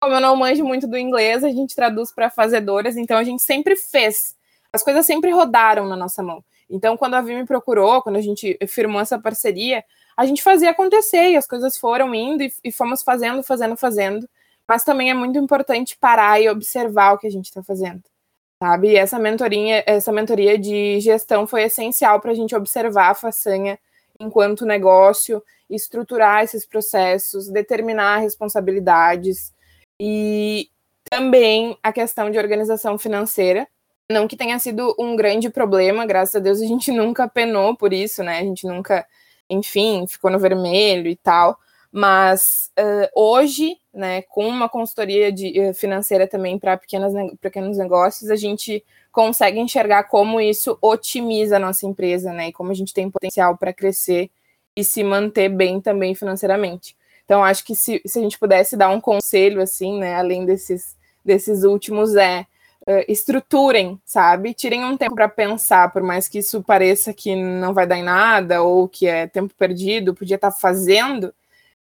Como 0.00 0.14
eu 0.14 0.20
não 0.20 0.36
manjo 0.36 0.64
muito 0.64 0.86
do 0.86 0.96
inglês, 0.96 1.42
a 1.42 1.48
gente 1.48 1.74
traduz 1.74 2.12
para 2.12 2.30
fazedoras, 2.30 2.96
então 2.96 3.16
a 3.16 3.24
gente 3.24 3.42
sempre 3.42 3.74
fez 3.74 4.35
as 4.76 4.82
coisas 4.82 5.04
sempre 5.04 5.30
rodaram 5.30 5.86
na 5.88 5.96
nossa 5.96 6.22
mão. 6.22 6.44
Então, 6.70 6.96
quando 6.96 7.14
a 7.14 7.20
Vi 7.20 7.34
me 7.34 7.44
procurou, 7.44 8.02
quando 8.02 8.16
a 8.16 8.20
gente 8.20 8.56
firmou 8.68 9.00
essa 9.00 9.18
parceria, 9.18 9.84
a 10.16 10.24
gente 10.24 10.42
fazia 10.42 10.70
acontecer 10.70 11.30
e 11.30 11.36
as 11.36 11.46
coisas 11.46 11.76
foram 11.76 12.14
indo 12.14 12.42
e, 12.42 12.52
e 12.62 12.72
fomos 12.72 13.02
fazendo, 13.02 13.42
fazendo, 13.42 13.76
fazendo. 13.76 14.28
Mas 14.68 14.84
também 14.84 15.10
é 15.10 15.14
muito 15.14 15.38
importante 15.38 15.96
parar 15.98 16.40
e 16.40 16.48
observar 16.48 17.12
o 17.12 17.18
que 17.18 17.26
a 17.26 17.30
gente 17.30 17.46
está 17.46 17.62
fazendo. 17.62 18.02
sabe? 18.62 18.90
E 18.92 18.96
essa 18.96 19.18
mentoria, 19.18 19.84
essa 19.86 20.12
mentoria 20.12 20.58
de 20.58 21.00
gestão 21.00 21.46
foi 21.46 21.62
essencial 21.64 22.20
para 22.20 22.32
a 22.32 22.34
gente 22.34 22.54
observar 22.54 23.10
a 23.10 23.14
façanha 23.14 23.78
enquanto 24.18 24.66
negócio, 24.66 25.42
estruturar 25.68 26.42
esses 26.44 26.66
processos, 26.66 27.48
determinar 27.48 28.18
responsabilidades 28.18 29.52
e 30.00 30.70
também 31.10 31.76
a 31.82 31.92
questão 31.92 32.30
de 32.30 32.38
organização 32.38 32.98
financeira. 32.98 33.68
Não 34.10 34.28
que 34.28 34.36
tenha 34.36 34.58
sido 34.58 34.94
um 34.98 35.16
grande 35.16 35.50
problema, 35.50 36.06
graças 36.06 36.36
a 36.36 36.38
Deus 36.38 36.60
a 36.60 36.66
gente 36.66 36.90
nunca 36.92 37.28
penou 37.28 37.76
por 37.76 37.92
isso, 37.92 38.22
né? 38.22 38.38
A 38.38 38.42
gente 38.42 38.66
nunca, 38.66 39.06
enfim, 39.50 40.06
ficou 40.06 40.30
no 40.30 40.38
vermelho 40.38 41.08
e 41.08 41.16
tal. 41.16 41.58
Mas 41.90 42.70
uh, 42.78 43.08
hoje, 43.14 43.78
né, 43.92 44.22
com 44.22 44.46
uma 44.46 44.68
consultoria 44.68 45.32
de, 45.32 45.58
uh, 45.60 45.74
financeira 45.74 46.26
também 46.26 46.58
para 46.58 46.76
pequenos 46.76 47.78
negócios, 47.78 48.30
a 48.30 48.36
gente 48.36 48.84
consegue 49.10 49.58
enxergar 49.58 50.04
como 50.04 50.38
isso 50.40 50.76
otimiza 50.82 51.56
a 51.56 51.58
nossa 51.58 51.86
empresa, 51.86 52.32
né? 52.32 52.48
E 52.48 52.52
como 52.52 52.70
a 52.70 52.74
gente 52.74 52.92
tem 52.92 53.10
potencial 53.10 53.56
para 53.56 53.72
crescer 53.72 54.30
e 54.76 54.84
se 54.84 55.02
manter 55.02 55.48
bem 55.48 55.80
também 55.80 56.14
financeiramente. 56.14 56.94
Então, 57.24 57.42
acho 57.42 57.64
que 57.64 57.74
se, 57.74 58.00
se 58.06 58.18
a 58.18 58.22
gente 58.22 58.38
pudesse 58.38 58.76
dar 58.76 58.90
um 58.90 59.00
conselho, 59.00 59.60
assim, 59.60 59.98
né, 59.98 60.14
além 60.14 60.44
desses, 60.44 60.94
desses 61.24 61.64
últimos, 61.64 62.14
é 62.14 62.46
estruturem, 63.08 64.00
sabe? 64.04 64.54
Tirem 64.54 64.84
um 64.84 64.96
tempo 64.96 65.14
para 65.14 65.28
pensar, 65.28 65.92
por 65.92 66.02
mais 66.02 66.28
que 66.28 66.38
isso 66.38 66.62
pareça 66.62 67.12
que 67.12 67.34
não 67.34 67.74
vai 67.74 67.86
dar 67.86 67.98
em 67.98 68.04
nada 68.04 68.62
ou 68.62 68.88
que 68.88 69.06
é 69.06 69.26
tempo 69.26 69.52
perdido, 69.58 70.14
podia 70.14 70.36
estar 70.36 70.52
tá 70.52 70.56
fazendo. 70.56 71.34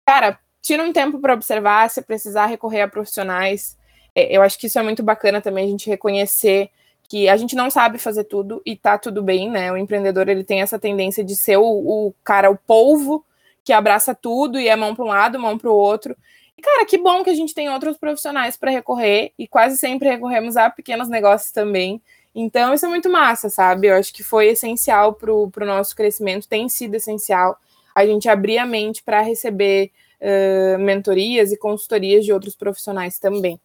Cara, 0.07 0.39
tira 0.63 0.83
um 0.83 0.93
tempo 0.93 1.19
para 1.19 1.35
observar, 1.35 1.91
se 1.91 2.01
precisar 2.01 2.47
recorrer 2.47 2.83
a 2.83 2.89
profissionais. 2.89 3.77
É, 4.15 4.35
eu 4.37 4.43
acho 4.43 4.59
que 4.59 4.67
isso 4.67 4.79
é 4.79 4.83
muito 4.83 5.03
bacana 5.03 5.41
também 5.41 5.67
a 5.67 5.71
gente 5.71 5.89
reconhecer 5.89 6.71
que 7.09 7.29
a 7.29 7.37
gente 7.37 7.55
não 7.55 7.71
sabe 7.71 7.99
fazer 7.99 8.25
tudo 8.25 8.63
e 8.65 8.75
tá 8.75 8.97
tudo 8.97 9.23
bem, 9.23 9.51
né? 9.51 9.71
O 9.71 9.77
empreendedor 9.77 10.29
ele 10.29 10.43
tem 10.43 10.63
essa 10.63 10.79
tendência 10.79 11.23
de 11.23 11.37
ser 11.37 11.59
o, 11.59 11.65
o 11.65 12.15
cara, 12.25 12.51
o 12.51 12.57
polvo 12.57 13.25
que 13.63 13.73
abraça 13.73 14.15
tudo 14.15 14.59
e 14.59 14.69
é 14.69 14.77
mão 14.77 14.95
para 14.95 15.05
um 15.05 15.09
lado, 15.09 15.39
mão 15.39 15.59
para 15.59 15.71
o 15.71 15.75
outro. 15.75 16.17
Cara, 16.65 16.87
que 16.87 16.97
bom 16.97 17.23
que 17.23 17.29
a 17.29 17.35
gente 17.35 17.53
tem 17.55 17.69
outros 17.69 17.99
profissionais 17.99 18.57
para 18.57 18.71
recorrer 18.71 19.33
e 19.39 19.47
quase 19.47 19.77
sempre 19.77 20.09
recorremos 20.09 20.57
a 20.57 20.71
pequenos 20.71 21.11
negócios 21.11 21.53
também. 21.53 22.01
Então 22.35 22.73
isso 22.73 22.87
é 22.87 22.89
muito 22.89 23.11
massa, 23.11 23.51
sabe? 23.51 23.89
Eu 23.89 23.97
acho 23.97 24.15
que 24.15 24.23
foi 24.23 24.47
essencial 24.49 25.13
para 25.13 25.31
o 25.31 25.51
nosso 25.67 25.95
crescimento, 25.95 26.49
tem 26.49 26.67
sido 26.71 26.95
essencial 26.95 27.59
a 27.95 28.07
gente 28.07 28.31
abrir 28.31 28.57
a 28.57 28.65
mente 28.65 29.03
para 29.03 29.21
receber 29.21 29.91
uh, 30.23 30.79
mentorias 30.79 31.53
e 31.53 31.59
consultorias 31.59 32.25
de 32.25 32.33
outros 32.33 32.57
profissionais 32.57 33.19
também. 33.19 33.61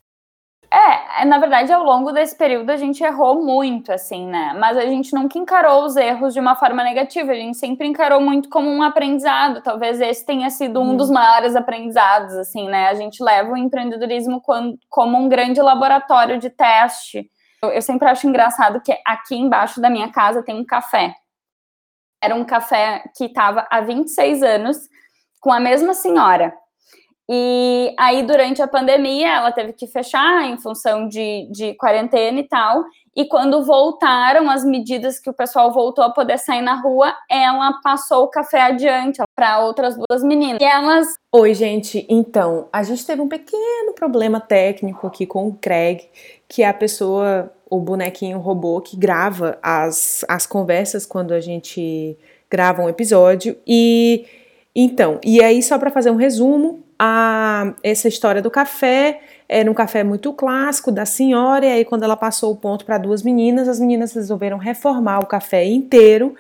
É, 0.71 1.25
na 1.25 1.39
verdade, 1.39 1.73
ao 1.73 1.83
longo 1.83 2.11
desse 2.11 2.35
período 2.37 2.69
a 2.69 2.77
gente 2.77 3.03
errou 3.03 3.43
muito, 3.43 3.91
assim, 3.91 4.27
né? 4.27 4.53
Mas 4.59 4.77
a 4.77 4.85
gente 4.85 5.13
nunca 5.15 5.39
encarou 5.39 5.83
os 5.83 5.95
erros 5.95 6.31
de 6.31 6.39
uma 6.39 6.55
forma 6.55 6.83
negativa, 6.83 7.31
a 7.31 7.35
gente 7.35 7.57
sempre 7.57 7.87
encarou 7.87 8.21
muito 8.21 8.49
como 8.49 8.69
um 8.69 8.83
aprendizado. 8.83 9.63
Talvez 9.63 9.99
esse 9.99 10.23
tenha 10.23 10.47
sido 10.51 10.79
um 10.79 10.95
dos 10.95 11.09
maiores 11.09 11.55
aprendizados, 11.55 12.35
assim, 12.35 12.67
né? 12.69 12.87
A 12.87 12.93
gente 12.93 13.23
leva 13.23 13.51
o 13.51 13.57
empreendedorismo 13.57 14.41
como 14.89 15.17
um 15.17 15.27
grande 15.27 15.59
laboratório 15.59 16.37
de 16.37 16.51
teste. 16.51 17.27
Eu 17.63 17.81
sempre 17.81 18.07
acho 18.07 18.27
engraçado 18.27 18.79
que 18.79 18.95
aqui 19.05 19.35
embaixo 19.35 19.81
da 19.81 19.89
minha 19.89 20.11
casa 20.11 20.43
tem 20.43 20.55
um 20.55 20.65
café. 20.65 21.15
Era 22.21 22.35
um 22.35 22.45
café 22.45 23.03
que 23.17 23.25
estava 23.25 23.67
há 23.71 23.81
26 23.81 24.43
anos 24.43 24.77
com 25.41 25.51
a 25.51 25.59
mesma 25.59 25.95
senhora. 25.95 26.53
E 27.31 27.93
aí, 27.95 28.23
durante 28.23 28.59
a 28.59 28.67
pandemia, 28.67 29.27
ela 29.35 29.51
teve 29.51 29.71
que 29.73 29.85
fechar 29.85 30.49
em 30.49 30.57
função 30.57 31.07
de, 31.07 31.47
de 31.51 31.75
quarentena 31.75 32.39
e 32.39 32.47
tal. 32.47 32.83
E 33.15 33.25
quando 33.25 33.63
voltaram 33.63 34.49
as 34.49 34.65
medidas 34.65 35.19
que 35.19 35.29
o 35.29 35.33
pessoal 35.33 35.71
voltou 35.71 36.03
a 36.03 36.09
poder 36.09 36.39
sair 36.39 36.63
na 36.63 36.81
rua, 36.81 37.13
ela 37.29 37.73
passou 37.83 38.23
o 38.23 38.29
café 38.29 38.61
adiante 38.61 39.21
para 39.35 39.59
outras 39.59 39.95
duas 39.95 40.23
meninas. 40.23 40.59
E 40.59 40.65
elas. 40.65 41.05
Oi, 41.31 41.53
gente. 41.53 42.03
Então, 42.09 42.67
a 42.73 42.81
gente 42.81 43.05
teve 43.05 43.21
um 43.21 43.29
pequeno 43.29 43.93
problema 43.93 44.39
técnico 44.39 45.05
aqui 45.05 45.27
com 45.27 45.49
o 45.49 45.53
Craig, 45.53 46.09
que 46.47 46.63
é 46.63 46.67
a 46.67 46.73
pessoa, 46.73 47.53
o 47.69 47.79
bonequinho 47.79 48.39
robô 48.39 48.81
que 48.81 48.97
grava 48.97 49.59
as, 49.61 50.25
as 50.27 50.47
conversas 50.47 51.05
quando 51.05 51.31
a 51.31 51.39
gente 51.39 52.17
grava 52.49 52.81
um 52.81 52.89
episódio. 52.89 53.55
E 53.67 54.25
então, 54.75 55.19
e 55.23 55.43
aí, 55.43 55.61
só 55.61 55.77
para 55.77 55.91
fazer 55.91 56.09
um 56.09 56.15
resumo, 56.15 56.83
a, 56.99 57.73
essa 57.81 58.09
história 58.09 58.41
do 58.41 58.51
café 58.51 59.21
era 59.47 59.71
um 59.71 59.73
café 59.73 60.03
muito 60.03 60.33
clássico 60.33 60.91
da 60.91 61.05
senhora, 61.05 61.65
e 61.65 61.71
aí, 61.71 61.85
quando 61.85 62.03
ela 62.03 62.17
passou 62.17 62.51
o 62.51 62.57
ponto 62.57 62.85
para 62.85 62.97
duas 62.97 63.23
meninas, 63.23 63.67
as 63.67 63.79
meninas 63.79 64.13
resolveram 64.13 64.57
reformar 64.57 65.19
o 65.19 65.25
café 65.25 65.65
inteiro 65.65 66.35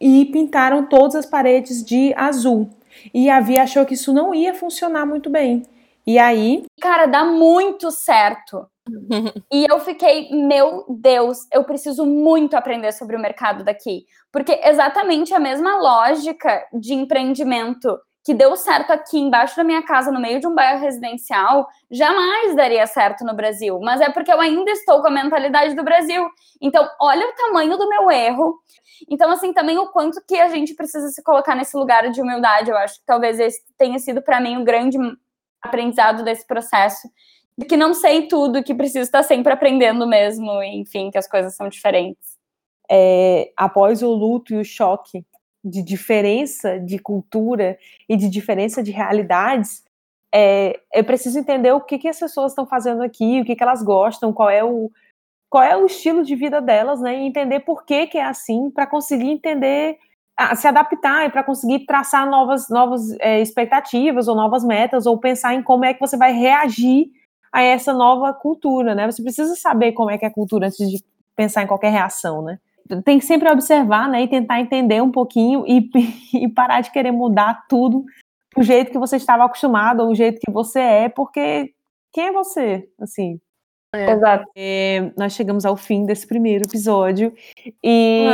e 0.00 0.24
pintaram 0.26 0.86
todas 0.86 1.16
as 1.16 1.26
paredes 1.26 1.84
de 1.84 2.14
azul. 2.16 2.70
E 3.12 3.28
a 3.28 3.40
Via 3.40 3.64
achou 3.64 3.84
que 3.84 3.94
isso 3.94 4.12
não 4.12 4.34
ia 4.34 4.54
funcionar 4.54 5.04
muito 5.04 5.28
bem. 5.28 5.64
E 6.06 6.18
aí. 6.18 6.64
Cara, 6.80 7.06
dá 7.06 7.24
muito 7.24 7.90
certo. 7.90 8.66
e 9.52 9.66
eu 9.68 9.80
fiquei, 9.80 10.30
meu 10.30 10.84
Deus, 10.88 11.46
eu 11.52 11.64
preciso 11.64 12.06
muito 12.06 12.54
aprender 12.54 12.92
sobre 12.92 13.16
o 13.16 13.20
mercado 13.20 13.64
daqui. 13.64 14.04
Porque 14.30 14.60
exatamente 14.62 15.34
a 15.34 15.40
mesma 15.40 15.76
lógica 15.76 16.66
de 16.72 16.94
empreendimento 16.94 17.98
que 18.24 18.32
deu 18.32 18.56
certo 18.56 18.90
aqui 18.90 19.18
embaixo 19.18 19.54
da 19.54 19.62
minha 19.62 19.82
casa, 19.82 20.10
no 20.10 20.18
meio 20.18 20.40
de 20.40 20.46
um 20.46 20.54
bairro 20.54 20.80
residencial, 20.80 21.68
jamais 21.90 22.56
daria 22.56 22.86
certo 22.86 23.22
no 23.22 23.34
Brasil. 23.34 23.78
Mas 23.80 24.00
é 24.00 24.10
porque 24.10 24.32
eu 24.32 24.40
ainda 24.40 24.70
estou 24.70 25.02
com 25.02 25.08
a 25.08 25.10
mentalidade 25.10 25.74
do 25.74 25.84
Brasil. 25.84 26.26
Então, 26.60 26.88
olha 26.98 27.28
o 27.28 27.34
tamanho 27.34 27.76
do 27.76 27.86
meu 27.86 28.10
erro. 28.10 28.58
Então, 29.10 29.30
assim, 29.30 29.52
também 29.52 29.76
o 29.76 29.88
quanto 29.88 30.24
que 30.26 30.36
a 30.36 30.48
gente 30.48 30.74
precisa 30.74 31.08
se 31.08 31.22
colocar 31.22 31.54
nesse 31.54 31.76
lugar 31.76 32.10
de 32.10 32.22
humildade. 32.22 32.70
Eu 32.70 32.78
acho 32.78 32.94
que 32.94 33.04
talvez 33.04 33.38
esse 33.38 33.60
tenha 33.76 33.98
sido 33.98 34.22
para 34.22 34.40
mim 34.40 34.56
o 34.56 34.64
grande 34.64 34.96
aprendizado 35.60 36.24
desse 36.24 36.46
processo 36.46 37.06
de 37.58 37.66
que 37.66 37.76
não 37.76 37.92
sei 37.92 38.26
tudo, 38.26 38.64
que 38.64 38.74
preciso 38.74 39.04
estar 39.04 39.22
sempre 39.22 39.52
aprendendo 39.52 40.06
mesmo, 40.06 40.62
enfim, 40.62 41.10
que 41.10 41.18
as 41.18 41.28
coisas 41.28 41.54
são 41.54 41.68
diferentes. 41.68 42.34
É, 42.90 43.52
após 43.56 44.02
o 44.02 44.12
luto 44.12 44.54
e 44.54 44.60
o 44.60 44.64
choque 44.64 45.24
de 45.64 45.82
diferença 45.82 46.78
de 46.78 46.98
cultura 46.98 47.78
e 48.08 48.16
de 48.16 48.28
diferença 48.28 48.82
de 48.82 48.90
realidades, 48.90 49.82
é, 50.32 50.80
eu 50.92 51.04
preciso 51.04 51.38
entender 51.38 51.72
o 51.72 51.80
que, 51.80 51.96
que 51.96 52.08
as 52.08 52.18
pessoas 52.18 52.52
estão 52.52 52.66
fazendo 52.66 53.02
aqui, 53.02 53.40
o 53.40 53.44
que, 53.44 53.54
que 53.54 53.62
elas 53.62 53.82
gostam, 53.82 54.32
qual 54.32 54.50
é 54.50 54.62
o 54.64 54.90
qual 55.48 55.62
é 55.62 55.76
o 55.76 55.86
estilo 55.86 56.24
de 56.24 56.34
vida 56.34 56.60
delas, 56.60 57.00
né? 57.00 57.16
E 57.16 57.26
entender 57.28 57.60
por 57.60 57.84
que, 57.84 58.08
que 58.08 58.18
é 58.18 58.24
assim, 58.24 58.68
para 58.70 58.88
conseguir 58.88 59.30
entender, 59.30 59.96
se 60.56 60.66
adaptar 60.66 61.26
e 61.26 61.30
para 61.30 61.44
conseguir 61.44 61.86
traçar 61.86 62.28
novas, 62.28 62.68
novas 62.68 63.12
é, 63.20 63.40
expectativas 63.40 64.26
ou 64.26 64.34
novas 64.34 64.64
metas, 64.64 65.06
ou 65.06 65.16
pensar 65.16 65.54
em 65.54 65.62
como 65.62 65.84
é 65.84 65.94
que 65.94 66.00
você 66.00 66.16
vai 66.16 66.32
reagir 66.32 67.06
a 67.52 67.62
essa 67.62 67.92
nova 67.92 68.34
cultura, 68.34 68.96
né? 68.96 69.08
Você 69.08 69.22
precisa 69.22 69.54
saber 69.54 69.92
como 69.92 70.10
é 70.10 70.18
que 70.18 70.24
é 70.24 70.28
a 70.28 70.34
cultura 70.34 70.66
antes 70.66 70.90
de 70.90 71.04
pensar 71.36 71.62
em 71.62 71.68
qualquer 71.68 71.92
reação, 71.92 72.42
né? 72.42 72.58
Tem 73.04 73.18
que 73.18 73.24
sempre 73.24 73.50
observar, 73.50 74.08
né, 74.08 74.22
e 74.22 74.28
tentar 74.28 74.60
entender 74.60 75.02
um 75.02 75.10
pouquinho 75.10 75.64
e, 75.66 75.90
e 76.34 76.48
parar 76.48 76.80
de 76.80 76.90
querer 76.90 77.12
mudar 77.12 77.64
tudo 77.68 78.04
do 78.56 78.62
jeito 78.62 78.90
que 78.90 78.98
você 78.98 79.16
estava 79.16 79.44
acostumado 79.44 80.00
ou 80.00 80.08
do 80.08 80.14
jeito 80.14 80.40
que 80.44 80.52
você 80.52 80.80
é, 80.80 81.08
porque 81.08 81.72
quem 82.12 82.28
é 82.28 82.32
você, 82.32 82.88
assim? 83.00 83.40
É. 83.94 84.10
Exato. 84.10 84.44
É, 84.56 85.12
nós 85.16 85.32
chegamos 85.32 85.64
ao 85.64 85.76
fim 85.76 86.04
desse 86.04 86.26
primeiro 86.26 86.64
episódio 86.66 87.32
e, 87.82 88.26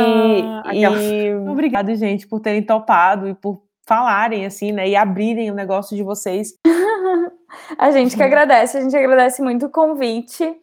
ah, 0.65 0.73
e 0.73 1.35
obrigado, 1.47 1.93
gente, 1.95 2.27
por 2.27 2.39
terem 2.39 2.63
topado 2.63 3.27
e 3.27 3.33
por 3.35 3.61
falarem 3.87 4.45
assim, 4.45 4.71
né, 4.71 4.87
e 4.87 4.95
abrirem 4.95 5.51
o 5.51 5.55
negócio 5.55 5.95
de 5.95 6.03
vocês. 6.03 6.55
a 7.77 7.91
gente 7.91 8.15
que 8.15 8.23
agradece, 8.23 8.77
a 8.77 8.81
gente 8.81 8.95
agradece 8.95 9.41
muito 9.41 9.67
o 9.67 9.69
convite. 9.69 10.55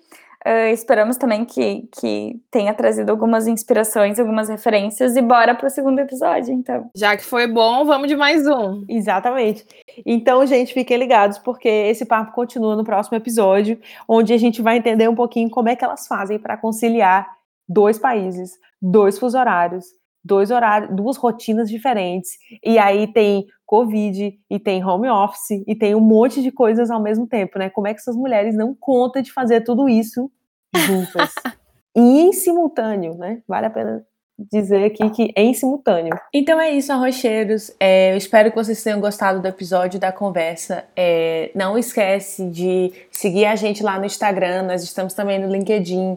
Uh, 0.46 0.72
esperamos 0.72 1.16
também 1.16 1.44
que, 1.44 1.88
que 2.00 2.40
tenha 2.50 2.72
trazido 2.72 3.10
algumas 3.10 3.46
inspirações, 3.46 4.20
algumas 4.20 4.48
referências 4.48 5.16
e 5.16 5.22
bora 5.22 5.54
para 5.54 5.66
o 5.66 5.70
segundo 5.70 5.98
episódio, 5.98 6.54
então. 6.54 6.88
Já 6.96 7.16
que 7.16 7.24
foi 7.24 7.46
bom, 7.46 7.84
vamos 7.84 8.08
de 8.08 8.16
mais 8.16 8.46
um. 8.46 8.84
Exatamente. 8.88 9.66
Então, 10.06 10.46
gente, 10.46 10.72
fiquem 10.72 10.96
ligados, 10.96 11.38
porque 11.38 11.68
esse 11.68 12.04
papo 12.04 12.32
continua 12.32 12.76
no 12.76 12.84
próximo 12.84 13.16
episódio, 13.16 13.80
onde 14.08 14.32
a 14.32 14.38
gente 14.38 14.62
vai 14.62 14.78
entender 14.78 15.08
um 15.08 15.14
pouquinho 15.14 15.50
como 15.50 15.68
é 15.68 15.76
que 15.76 15.84
elas 15.84 16.06
fazem 16.06 16.38
para 16.38 16.56
conciliar 16.56 17.26
dois 17.68 17.98
países, 17.98 18.52
dois 18.80 19.18
fuso 19.18 19.36
horários, 19.36 19.86
dois 20.24 20.50
horários, 20.50 20.94
duas 20.94 21.16
rotinas 21.16 21.68
diferentes. 21.68 22.32
E 22.64 22.78
aí 22.78 23.06
tem 23.12 23.46
Covid, 23.66 24.38
e 24.50 24.58
tem 24.58 24.82
home 24.82 25.08
office, 25.08 25.62
e 25.66 25.74
tem 25.74 25.94
um 25.94 26.00
monte 26.00 26.42
de 26.42 26.50
coisas 26.50 26.90
ao 26.90 27.02
mesmo 27.02 27.26
tempo, 27.26 27.58
né? 27.58 27.68
Como 27.68 27.86
é 27.86 27.92
que 27.92 28.00
essas 28.00 28.16
mulheres 28.16 28.56
não 28.56 28.74
contam 28.74 29.20
de 29.20 29.30
fazer 29.30 29.60
tudo 29.60 29.88
isso 29.88 30.30
juntas? 30.74 31.34
e 31.94 32.20
em 32.20 32.32
simultâneo, 32.32 33.14
né? 33.14 33.42
Vale 33.46 33.66
a 33.66 33.70
pena 33.70 34.06
dizer 34.38 34.84
aqui 34.84 35.10
que 35.10 35.32
é 35.34 35.42
em 35.42 35.52
simultâneo. 35.52 36.16
Então 36.32 36.60
é 36.60 36.70
isso, 36.70 36.92
arrocheiros. 36.92 37.70
É, 37.78 38.12
eu 38.12 38.16
espero 38.16 38.50
que 38.50 38.56
vocês 38.56 38.82
tenham 38.82 39.00
gostado 39.00 39.42
do 39.42 39.48
episódio 39.48 39.98
da 39.98 40.12
conversa. 40.12 40.84
É, 40.96 41.50
não 41.54 41.76
esquece 41.76 42.48
de 42.48 42.92
seguir 43.10 43.46
a 43.46 43.56
gente 43.56 43.82
lá 43.82 43.98
no 43.98 44.06
Instagram, 44.06 44.62
nós 44.62 44.82
estamos 44.82 45.12
também 45.12 45.38
no 45.38 45.50
LinkedIn. 45.50 46.16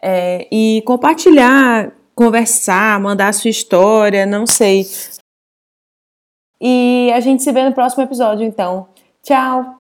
é, 0.00 0.46
e 0.52 0.82
compartilhar, 0.84 1.92
conversar, 2.22 3.00
mandar 3.00 3.28
a 3.28 3.32
sua 3.32 3.50
história, 3.50 4.24
não 4.24 4.46
sei. 4.46 4.86
E 6.60 7.10
a 7.12 7.18
gente 7.18 7.42
se 7.42 7.50
vê 7.50 7.64
no 7.64 7.74
próximo 7.74 8.04
episódio, 8.04 8.46
então. 8.46 8.88
Tchau! 9.22 9.81